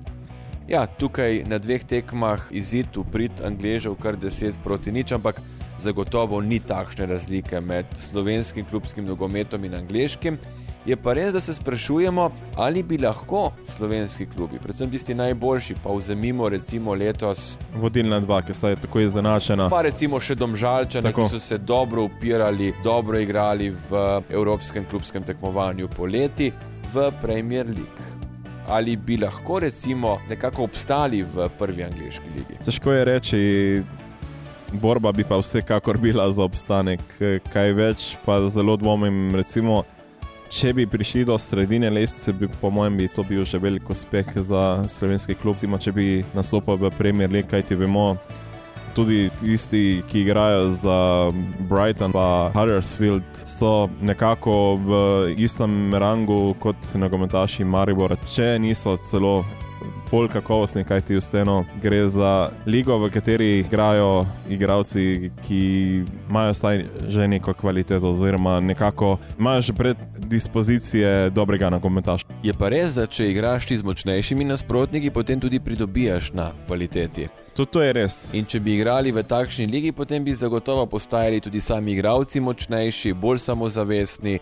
[0.69, 5.41] Ja, tukaj na dveh tekmah izid uprit Angležev kar 10 proti nič, ampak
[5.81, 10.39] zagotovo ni takšne razlike med slovenskim klubskim nogometom in angliškim.
[10.89, 15.93] Je pa res, da se sprašujemo, ali bi lahko slovenski klubi, predvsem tisti najboljši, pa
[15.93, 17.59] vzemimo recimo letos.
[17.77, 19.67] Vodilna dva, ki sta tako izenačena.
[19.69, 25.91] Pa recimo še domžalčani, ki so se dobro upirali, dobro igrali v evropskem klubskem tekmovanju
[25.93, 26.49] poleti
[26.95, 28.09] v Premier League.
[28.69, 32.59] Ali bi lahko recimo nekako obstali v prvi angliški ligi?
[32.65, 33.43] Težko je reči.
[34.73, 37.01] Borba bi pa vsekakor bila za obstanek,
[37.53, 39.37] kaj več, pa zelo dvomim.
[39.37, 39.85] Recimo,
[40.49, 44.27] Če bi prišli do sredine lestvice, bi po mojem bi to bil že velik uspeh
[44.41, 45.61] za slovenski klub.
[45.61, 48.17] Zima, če bi nastopil v Premier League, kajti vemo,
[48.97, 51.29] tudi tisti, ki igrajo za
[51.69, 54.91] Brighton in Huddersfield, so nekako v
[55.37, 59.45] istem rangu kot nogometaši Maribor, če niso celo
[60.11, 65.61] bolj kakovostni, kajti vseeno gre za ligo, v kateri igrajo igralci, ki
[66.29, 72.27] imajo zdaj že neko kvaliteto, oziroma nekako imajo že predispozicije dobrega nogometaša.
[72.43, 77.29] Je pa res, da če igraš ti z močnejšimi nasprotniki, potem tudi pridobijaš na kvaliteti.
[77.57, 78.21] Tudi to je res.
[78.39, 83.13] In če bi igrali v takšni ligi, potem bi zagotovo postajali tudi sami igralci močnejši,
[83.19, 84.39] bolj samozavestni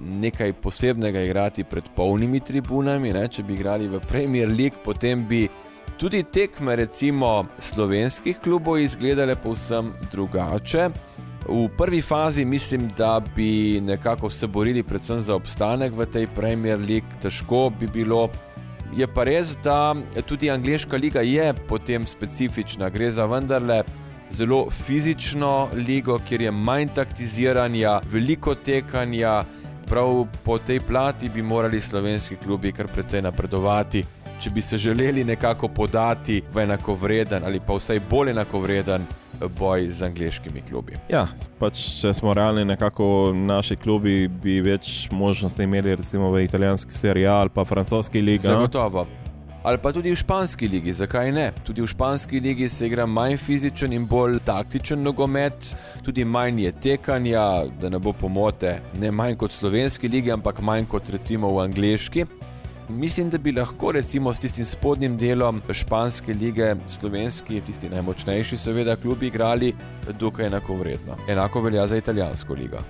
[0.00, 3.12] nekaj posebnega igrati pred polnimi tribunami.
[3.12, 3.28] Ne?
[3.28, 5.48] Če bi igrali v Premier League, potem bi
[5.98, 10.88] tudi tekme, recimo slovenskih klubov, izgledale povsem drugače.
[11.44, 16.78] V prvi fazi mislim, da bi nekako se borili predvsem za obstanek v tej Premier
[16.80, 18.28] League, težko bi bilo.
[18.96, 19.94] Je pa res, da
[20.26, 23.82] tudi angliška liga je potem specifična, gre za vendarle
[24.30, 29.42] zelo fizično ligo, kjer je manj taktiziranja, veliko tekanja,
[29.86, 34.04] prav po tej plati bi morali slovenski klubi kar precej napredovati,
[34.40, 39.06] če bi se želeli nekako podati v enakovreden ali pa vsaj bolj enakovreden
[39.58, 40.94] boj z angliškimi klubi.
[41.08, 41.26] Ja,
[41.58, 47.26] pač, če smo realni, nekako naši klubi bi več možnosti imeli, recimo v italijanski seriji
[47.26, 48.46] ali pa francoski ligi.
[48.46, 49.06] Zagotovo.
[49.64, 51.46] Ali pa tudi v španski ligi, zakaj ne?
[51.64, 55.70] Tudi v španski ligi se igra manj fizičen in bolj taktičen nogomet,
[56.04, 57.44] tudi manj je tekanja,
[57.80, 61.62] da ne bo pomote, ne manj kot v slovenski ligi, ampak manj kot recimo v
[61.64, 62.26] angliški.
[62.88, 68.98] Mislim, da bi lahko recimo s tistim spodnjim delom španske lige, slovenski, tisti najmočnejši, seveda,
[69.00, 69.72] klubi igrali
[70.20, 71.16] dokaj enako vredno.
[71.28, 72.84] Enako velja za italijansko ligo.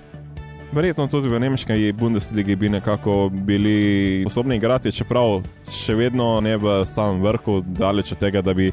[0.73, 6.81] Verjetno tudi v nemški Bundesligi bi nekako bili sposobni igrati, čeprav še vedno ne v
[6.85, 8.71] samem vrhu, daleč od tega, da bi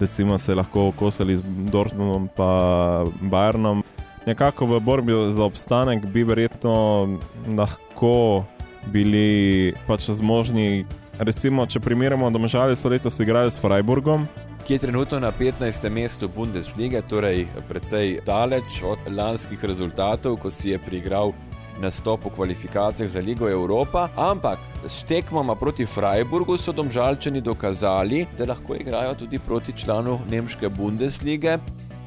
[0.00, 3.82] recimo, se lahko kosali z Dortmundom in Bayernom.
[4.26, 7.18] Nekako v borbi za obstanek bi verjetno
[7.56, 8.44] lahko
[8.92, 10.86] bili pač zmožni.
[11.18, 14.26] Recimo, če primerjamo, da so letos igrali s Freiburgom,
[14.64, 15.90] ki je trenutno na 15.
[15.90, 21.32] mestu Bundeslige, torej precej daleč od lanskih rezultatov, ko si je prigral
[21.80, 24.08] nastop v kvalifikacijah za Ligo Evropa.
[24.16, 30.68] Ampak s tekmoma proti Freiburgu so domžalčani dokazali, da lahko igrajo tudi proti članu Nemške
[30.68, 31.58] Bundeslige.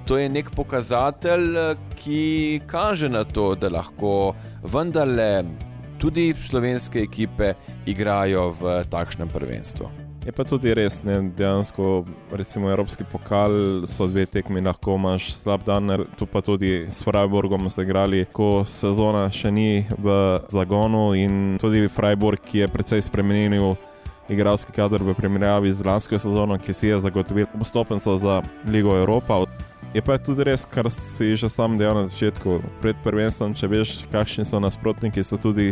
[0.07, 4.33] To je nek pokazatelj, ki kaže na to, da lahko
[4.63, 5.43] vendarle
[5.99, 7.53] tudi slovenske ekipe
[7.85, 10.06] igrajo v takšnem prvenstvu.
[10.27, 12.03] Je pa tudi res, da dejansko,
[12.35, 13.51] recimo, Evropski pokal
[13.87, 18.65] so dve tekmi, lahko imaš slab dan, tu pa tudi s Freiburgom so igrali, ko
[18.67, 20.17] sezona še ni v
[20.51, 23.77] zagonu in tudi Freiburg, ki je precej spremenil
[24.27, 29.45] igralski kader v primerjavi z lansko sezono, ki si je zagotovil postopenstvo za Ligo Evropa.
[29.95, 33.95] Je pa tudi res, kar si že sam dejal na začetku, pred prvenstvom, če veš,
[34.11, 35.71] kakšni so nasprotniki, so tudi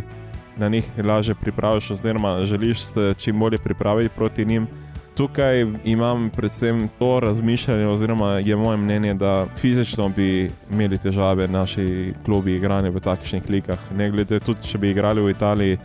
[0.57, 4.67] na njih lažje pripraviš, oziroma želiš se čim bolje pripraviti proti njim.
[5.15, 12.13] Tukaj imam predvsem to razmišljanje, oziroma je moje mnenje, da fizično bi imeli težave naši
[12.25, 13.79] klubi igranja v takšnih likah.
[13.97, 15.77] Ne glede tudi, če bi igrali v Italiji,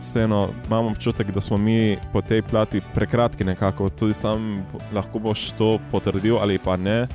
[0.00, 3.88] vseeno imam občutek, da smo mi po tej plati prekratki nekako.
[3.88, 7.06] Tudi sam lahko boš to potrdil ali pa ne.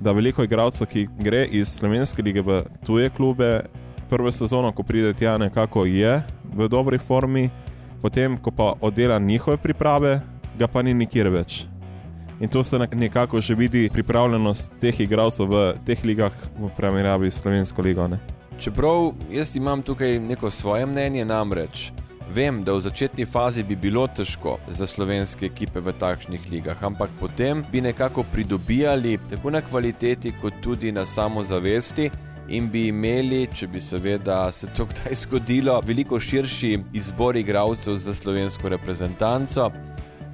[0.00, 3.64] Da veliko igralcev, ki gre iz slovenske lige v tuje klube,
[4.08, 6.22] prvo sezono, ko pride tja, nekako je
[6.54, 7.50] v dobri formi,
[8.02, 10.20] potem, ko pa oddela njihove priprave,
[10.58, 11.66] ga pa ni nikjer več.
[12.40, 17.42] In to se nekako že vidi pripravljenost teh igralcev v teh ligah, v primerjavi s
[17.42, 18.08] Slovensko ligo.
[18.08, 18.18] Ne?
[18.58, 21.92] Čeprav jaz imam tukaj neko svoje mnenje, namreč
[22.34, 27.10] vem, da v začetni fazi bi bilo težko za slovenske ekipe v takšnih ligah, ampak
[27.20, 32.10] potem bi nekako pridobijali tako na kvaliteti, kot tudi na samozavesti
[32.48, 38.14] in bi imeli, če bi seveda se to kdaj zgodilo, veliko širši izbor igralcev za
[38.14, 39.70] slovensko reprezentanco.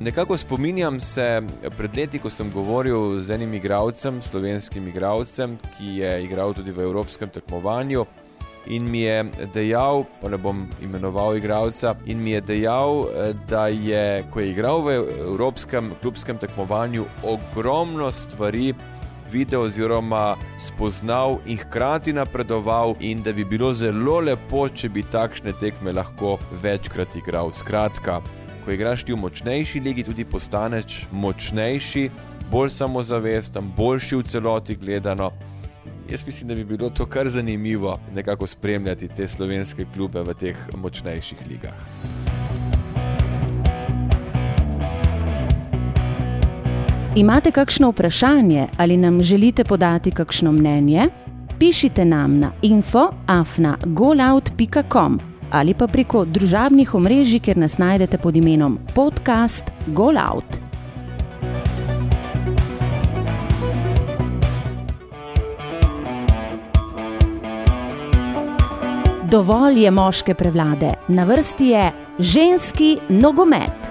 [0.00, 1.42] Nekako spominjam se
[1.76, 6.84] pred leti, ko sem govoril z enim igralcem, slovenskim igralcem, ki je igral tudi v
[6.84, 8.06] evropskem tekmovanju.
[8.66, 13.06] in mi je dejal, pa ne bom imenoval igralca, in mi je dejal,
[13.48, 14.96] da je, ko je igral v
[15.26, 18.74] evropskem klubskem tekmovanju, ogromno stvari
[19.32, 25.54] videl oziroma spoznal in hkrati napredoval, in da bi bilo zelo lepo, če bi takšne
[25.60, 27.50] tekme lahko večkrat igral.
[27.52, 28.20] Skratka,
[28.64, 32.08] ko igraš ti v močnejši ligi, tudi postaneš močnejši,
[32.50, 35.30] bolj samozavesten, boljši v celoti gledano.
[36.10, 40.56] Jaz mislim, da bi bilo to kar zanimivo nekako spremljati te slovenske klube v teh
[40.78, 42.25] močnejših ligah.
[47.16, 51.04] Imate kakšno vprašanje ali nam želite podati kakšno mnenje?
[51.58, 59.64] Pišite nam na infoafna.golout.com ali pa preko družabnih omrežij, kjer nas najdete pod imenom podcast
[59.86, 60.44] Golout.
[69.30, 73.85] Dovolj je moške prevlade, na vrsti je ženski nogomet.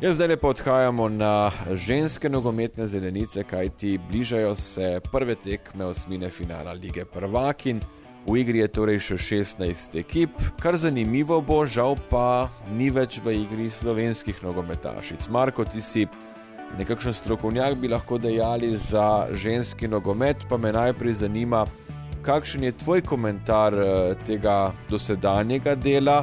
[0.00, 6.72] Jaz zdaj lepo odhajamo na ženske nogometne zelenice, kajti bližajo se prve tekme osmine finala
[6.72, 7.80] lige Prvakin.
[8.28, 13.34] V igri je torej še 16 ekip, kar zanimivo bo, žal pa ni več v
[13.42, 15.28] igri slovenskih nogometašic.
[15.28, 16.06] Marko, ti si
[16.80, 21.66] nekakšen strokovnjak, bi lahko dejali za ženski nogomet, pa me najprej zanima,
[22.24, 26.22] kakšen je tvoj komentar eh, tega dosedanjega dela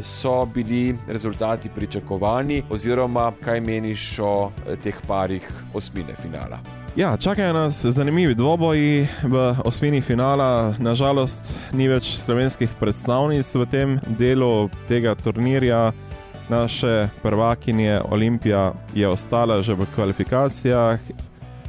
[0.00, 6.58] so bili rezultati pričakovani, oziroma kaj meniš o eh, teh parih osmine finala?
[6.96, 10.74] Ja, čakajo nas zanimivi dvoboji v osmini finala.
[10.78, 15.92] Nažalost, ni več slovenskih predstavnic v tem delu tega turnirja.
[16.52, 21.00] Naše prvakinje Olimpija je ostala že v kvalifikacijah.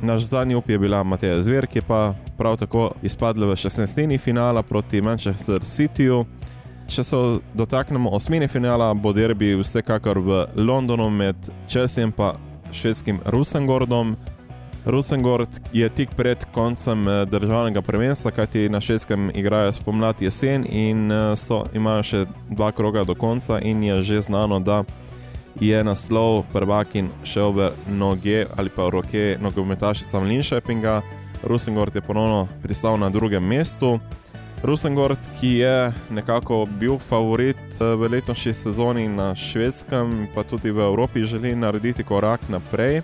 [0.02, 4.20] Naš zadnji up je bila Mateja Zver, ki je pa prav tako izpadla v 16.
[4.20, 6.26] finala proti Manchester Cityju.
[6.88, 7.18] Če se
[7.54, 11.36] dotaknemo osmine finala, bo derbi vsekakor v Londonu med
[11.68, 14.16] Česijem in švedskim Rusengordom.
[14.86, 21.12] Rusengord je tik pred koncem eh, državnega prvenstva, kajti na švedskem igrajo spomladi jesen in
[21.12, 24.84] eh, so, imajo še dva kroga do konca, in je že znano, da
[25.62, 31.02] je naslov prvakin šel v noge ali pa v roke nogometašica Linšepinga.
[31.44, 34.00] Rusengord je ponovno pristal na drugem mestu.
[34.64, 40.80] Rusengord, ki je nekako bil favorit eh, v letošnji sezoni na švedskem, pa tudi v
[40.80, 43.02] Evropi, želi narediti korak naprej.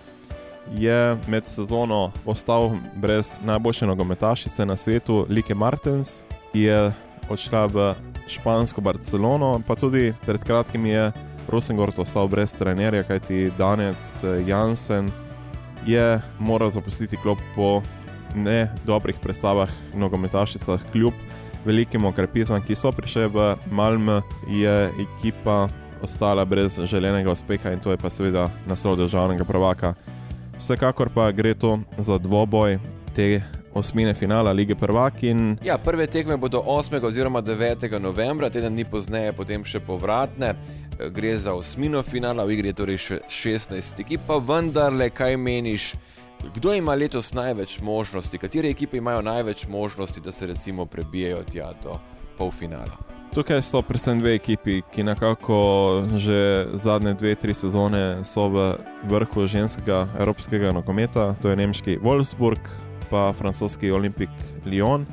[0.78, 6.94] Je med sezono ostal brez najboljše nogometašice na svetu, Like Martens, ki je
[7.30, 7.94] odšla v
[8.28, 11.12] špansko Barcelono, pa tudi pred kratkim je
[11.48, 15.12] Rusengord ostal brez trenerja, kajti Danec eh, Jansen
[15.86, 17.82] je moral zapustiti klub po
[18.36, 21.14] ne dobrih predstavah nogometašicah kljub
[21.66, 24.10] velikim okrepitvam, ki so prišle v Malm,
[24.48, 25.68] je ekipa
[26.02, 29.94] ostala brez želenega uspeha in to je pa seveda naslov državnega prvaka.
[30.60, 32.80] Vsekakor pa gre to za dvoboj
[33.16, 33.42] te
[33.74, 35.58] osmine finala lige prvakin.
[35.64, 37.06] Ja, prve tekme bodo 8.
[37.06, 38.00] oziroma 9.
[38.00, 40.56] novembra, teden dni pozneje, potem še povratne.
[41.16, 45.94] Gre za osmino finala, v igri je torej še 16 ekip, pa vendarle, kaj meniš?
[46.56, 51.72] Kdo ima letos največ možnosti, katere ekipe imajo največ možnosti, da se recimo prebijajo tja
[51.84, 52.00] do
[52.38, 52.98] polfinala?
[53.34, 55.58] Tukaj so predvsem dve ekipi, ki nekako
[56.18, 58.74] že zadnje dve, tri sezone so v
[59.04, 62.60] vrhu ženskega evropskega nogometa, to je nemški Wolfsburg,
[63.10, 64.30] pa francoski Olympic
[64.66, 65.06] Lyon.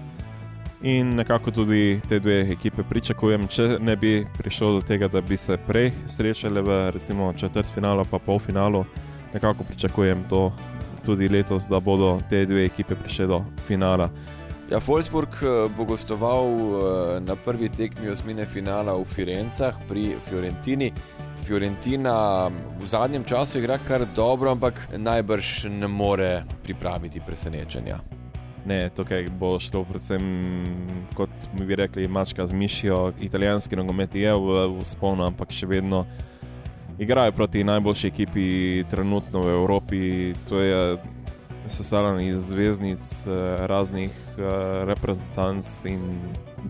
[0.82, 5.36] In nekako tudi te dve ekipe pričakujem, če ne bi prišlo do tega, da bi
[5.36, 8.84] se prej srečali v recimo četrtfinalu, pa polfinalu,
[9.34, 10.52] nekako pričakujem to
[11.06, 14.10] tudi letos, da bodo te dve ekipe prišle do finala.
[14.70, 20.90] Ja, Wolfsburg eh, bo gostoval eh, na prvi tekmi osmine finala v Firencah pri Fiorentini.
[21.46, 28.00] Fiorentina v zadnjem času igra kar dobro, ampak najbrž ne more pripraviti presenečenja.
[28.66, 30.24] Ne, tukaj bo šlo predvsem,
[31.14, 33.12] kot bi rekli, mačka z mišijo.
[33.22, 36.02] Italijanski nogomet je v, sponu, ampak še vedno
[36.98, 40.32] igrajo proti najboljši ekipi trenutno v Evropi.
[40.48, 40.96] To je
[41.68, 44.42] sestavljeno iz zvezdnic, eh, raznih eh,
[44.84, 46.20] reprezentanc in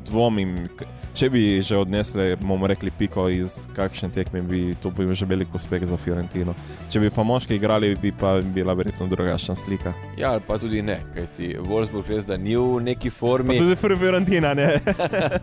[0.04, 0.68] dvomim.
[1.16, 5.48] Če bi že odnesli, bomo rekli, piko iz kakšne tekme, bi to bil že velik
[5.56, 6.52] uspeh za Fiorentino.
[6.92, 9.96] Če bi pa moški igrali, bi pa bila verjetno drugačna slika.
[10.20, 13.56] Ja, pa tudi ne, kajti Wolfsburg res da ni v neki formi.
[13.56, 14.76] Pa tudi Fiorentina, ne.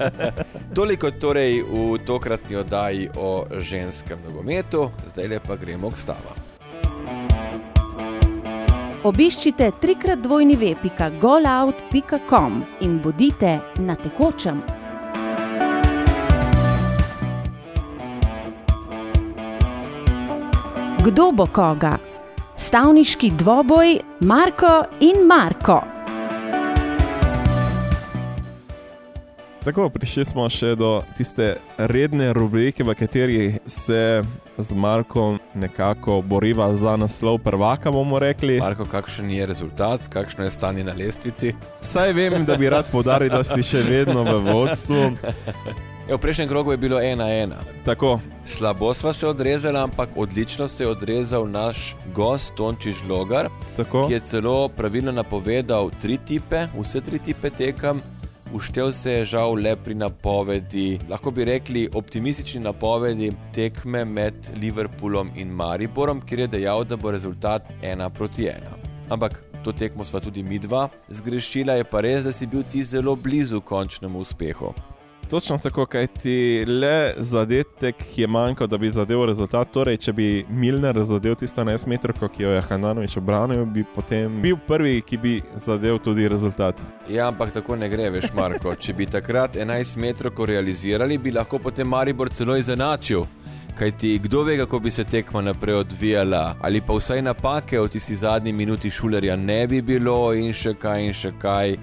[0.77, 6.37] Toliko torej v tokratni oddaji o ženskem nogometu, zdaj pa gremo k stavam.
[9.03, 14.61] Obiščite trikrat dvojni web.golout.com in bodite na tekočem.
[21.05, 21.97] Kdo bo koga?
[22.57, 25.81] Stavniški dvoboj Marko in Marko.
[29.63, 34.23] Tako, prišli smo še do tiste redne rubrike, v kateri se
[34.57, 38.61] z Markom nekako boriva za naslov prvaka, bomo rekli.
[38.63, 41.51] Marko, kakšen je rezultat, kakšno je stanje na lestvici?
[41.81, 45.07] Saj vem, da bi rad podaril, da si še vedno v vodstvu.
[46.03, 47.55] Ja, v prejšnjem krogu je bilo ena ena.
[47.85, 53.47] Tako, Slabo sva se odrezala, ampak odlično se je odrezal naš gost Tončiš Logar,
[53.77, 54.07] tako.
[54.07, 58.01] ki je celo pravilno napovedal tri tipe, vse tri tipe tekem.
[58.53, 65.31] Uštev se je žal le pri napovedi, lahko bi rekli optimistični napovedi tekme med Liverpoolom
[65.35, 68.75] in Mariborom, kjer je dejal, da bo rezultat ena proti ena.
[69.09, 72.83] Ampak to tekmo sva tudi mi dva zgrešila, je pa res, da si bil ti
[72.83, 74.73] zelo blizu končnemu uspehu.
[75.33, 79.71] Točno tako, kaj ti le zadetek je manjkal, da bi zadeval rezultat.
[79.73, 84.35] Torej, če bi Milner zadeval tisto 11 metrov, ki jo je Hananovič obranil, bi potem
[84.41, 86.77] bil prvi, ki bi zadeval tudi rezultat.
[87.09, 88.75] Ja, ampak tako ne gre, veš, Marko.
[88.75, 93.25] Če bi takrat 11 metrov realizirali, bi lahko potem Maribor celo izenačil.
[93.73, 97.89] Kaj ti, kdo ve, kako bi se tekma naprej odvijala, ali pa vsaj napake v
[97.89, 101.73] tisti zadnji minuti šulerja ne bi bilo, in še kaj, in še kaj.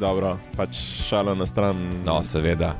[0.00, 0.78] Dobro, pač
[1.08, 1.76] šala na stran.
[2.04, 2.74] No, seveda.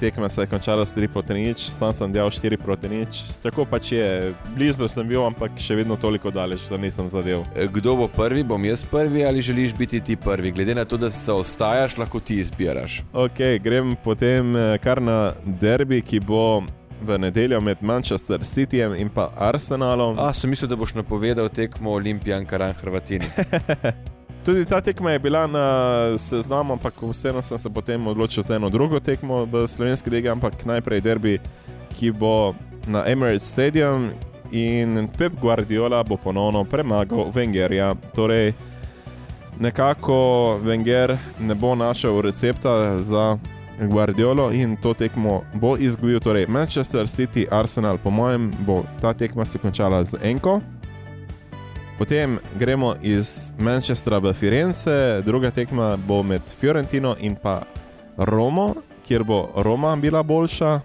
[0.00, 3.18] Tekma se je končala s 3 proti nič, sam sem delal 4 proti nič.
[3.42, 7.44] Tako pač je, blizu sem bil, ampak še vedno toliko daleč, da nisem zadev.
[7.52, 10.54] E, Kdo bo prvi, bom jaz prvi ali želiš biti ti prvi?
[10.56, 13.02] Glede na to, da se ostajaš, lahko ti izbiraš.
[13.12, 16.62] Ok, grem potem eh, kar na derbi, ki bo
[17.04, 20.16] v nedeljo med Manchester Cityjem in pa Arsenalom.
[20.16, 23.28] A, sem mislil, da boš napovedal tekmo Olimpijan Karan Hrvatini.
[24.44, 25.68] Tudi ta tekma je bila na
[26.18, 30.64] seznamu, ampak vseeno sem se potem odločil za eno drugo tekmo v slovenski legi, ampak
[30.64, 31.38] najprej derbi,
[31.98, 32.54] ki bo
[32.86, 34.10] na Emirates Stadium
[34.50, 37.94] in Pep Guardiola bo ponovno premagal Wengerja.
[38.14, 38.52] Torej,
[39.60, 40.14] nekako
[40.64, 43.38] Wenger ne bo našel recepta za
[43.80, 46.20] Guardiolo in to tekmo bo izgubil.
[46.20, 50.60] Torej, Manchester City, Arsenal, po mojem, bo ta tekma se končala z enko.
[52.00, 57.60] Potem gremo iz Manchestra v Firenze, druga tekma bo med Fiorentino in pa
[58.16, 58.74] Romo,
[59.04, 60.80] kjer bo Roma bila boljša,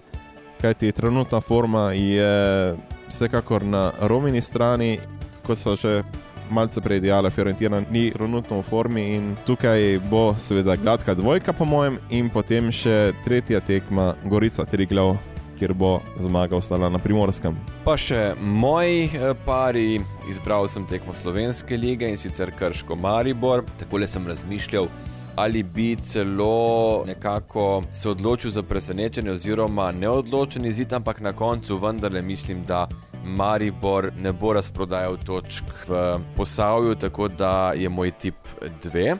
[0.61, 2.75] kajti trenutna forma je
[3.07, 4.99] vsekakor na Romini strani,
[5.47, 6.03] kot so že
[6.51, 11.65] malce prej dejala, Fiorentina ni trenutno v formi in tukaj bo seveda gladka dvojka, po
[11.65, 15.15] mojem, in potem še tretja tekma Gorica Triglav,
[15.59, 17.55] kjer bo zmaga ostala na primorskem.
[17.85, 19.99] Pa še moji eh, pari,
[20.31, 23.63] izbral sem tekmo Slovenske lige in sicer Krško Maribor.
[23.79, 24.87] Takole sem razmišljal,
[25.35, 32.21] ali bi celo nekako se odločil za presenečenje oziroma neodločen izid, ampak na koncu vendarle
[32.21, 32.87] mislim, da
[33.25, 38.35] Maribor ne bo razprodajal točk v posavju, tako da je moj tip
[38.83, 39.17] 2.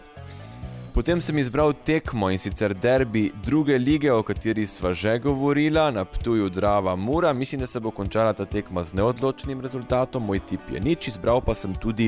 [0.96, 6.06] Potem sem izbral tekmo in sicer derbi druge lige, o kateri sva že govorila, na
[6.06, 7.34] Ptuju Drava Mura.
[7.34, 11.08] Mislim, da se bo končala ta tekma z neodločenim rezultatom, moj tip je nič.
[11.08, 12.08] Izbral pa sem tudi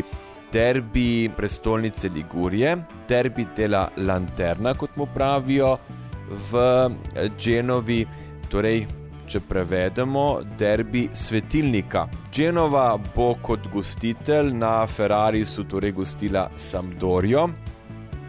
[0.54, 2.78] derbi prestolnice Ligurije,
[3.10, 5.76] derbi dela Lanterna, kot mu pravijo
[6.52, 6.64] v
[7.36, 8.06] Genovi.
[8.48, 8.86] Torej,
[9.28, 10.28] če prevedemo,
[10.58, 12.08] derbi svetilnika.
[12.32, 17.50] Genova bo kot gostitelj na Ferrarisu torej gostila Sampdorijo.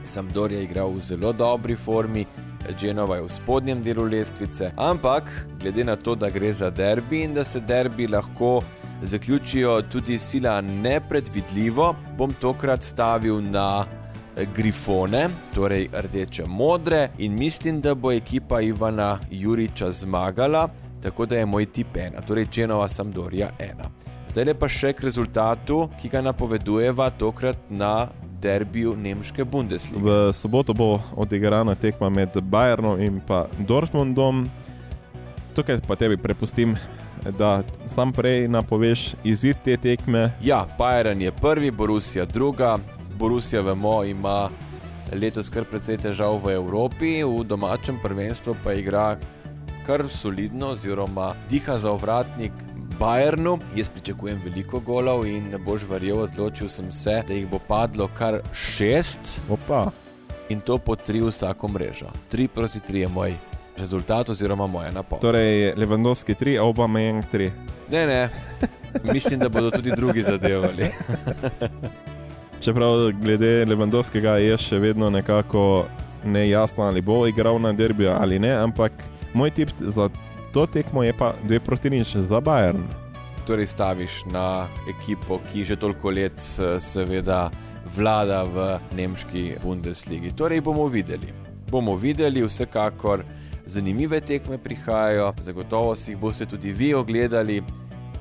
[0.09, 2.25] Sampdoria je igral v zelo dobri formi,
[2.81, 5.31] Genova je v spodnjem delu lestvice, ampak
[5.61, 8.61] glede na to, da gre za derbi in da se derbi lahko
[9.03, 13.87] zaključijo tudi sila nepredvidljivo, bom tokrat stavil na
[14.55, 20.69] grifone, torej rdeče modre in mislim, da bo ekipa Ivana Juriča zmagala,
[21.03, 23.91] tako da je moj tip ena, torej Genova Sampdoria ena.
[24.29, 28.09] Zdaj pa še k rezultatu, ki ga napovedujeva tokrat na
[28.43, 30.03] derbiju nemške Bundeslige.
[30.03, 34.47] V soboto bo odigrana tekma med Bayernom in pa Dortmundom.
[35.55, 36.77] Tukaj pa tebi prepustim,
[37.39, 40.31] da sam prej napoveš izid te tekme.
[40.43, 42.79] Ja, Bayern je prvi, Borussia druga.
[43.19, 44.49] Borussia, vemo, ima
[45.13, 49.17] letos kar precej težav v Evropi, v domačem prvenstvu pa igra
[49.87, 52.53] kar solidno, oziroma diha za ovratnik
[52.99, 53.59] Bayernu.
[53.77, 58.09] Jaz pričakujem veliko golov in ne boš verjel, odločil sem se, da jih bo padlo
[58.19, 59.41] kar šest.
[59.51, 59.91] Opa.
[60.49, 62.11] In to po tri vsako mrežo.
[62.29, 63.35] Tri proti tri je moj
[63.77, 65.23] rezultat, oziroma moja napoved.
[65.23, 67.51] Torej, Levandovski 3, Aubameyang 3.
[67.91, 68.29] Ne, ne,
[69.13, 70.91] mislim, da bodo tudi drugi zadevali.
[72.61, 75.87] čeprav glede Levandovskega je še vedno nekako
[76.25, 78.93] nejasno, ali bo igral na derbiju ali ne, ampak
[79.35, 80.09] moj tip za
[80.53, 82.83] to tekmo je pa dve proti nič za Bayern.
[83.47, 86.41] Torej staviš na ekipo, ki že toliko let
[86.81, 87.51] seveda
[87.97, 90.31] vlada v nemški Bundesligi.
[90.37, 91.33] Torej bomo videli.
[91.71, 93.25] Bomo videli, vsekakor
[93.67, 97.63] zanimive tekme prihajajo, zagotovo si jih boste tudi vi ogledali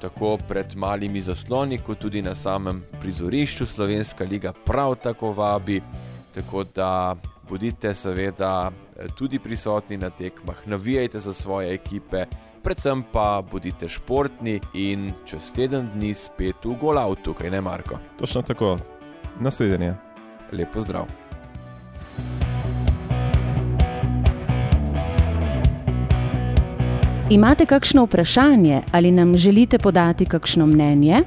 [0.02, 3.66] tako pred malimi zasloni, kot tudi na samem prizorišču.
[3.66, 5.82] Slovenska liga prav tako vabi,
[6.34, 7.16] tako da
[7.50, 8.72] bodite seveda
[9.16, 12.26] tudi prisotni na tekmah, navijajte za svoje ekipe,
[12.64, 18.00] predvsem pa bodite športni in čez teden dni spet v Golavtu, kaj ne Marko.
[18.20, 18.78] Točno tako,
[19.40, 19.94] naslednje.
[20.52, 21.06] Lepo zdrav.
[27.30, 31.20] Imate kakšno vprašanje ali nam želite podati kakšno mnenje?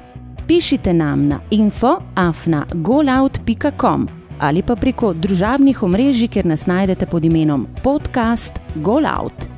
[0.47, 8.61] Pišite nam na info.afna.golout.com ali pa preko družabnih omrežij, kjer nas najdete pod imenom podcast
[8.75, 9.50] Golout.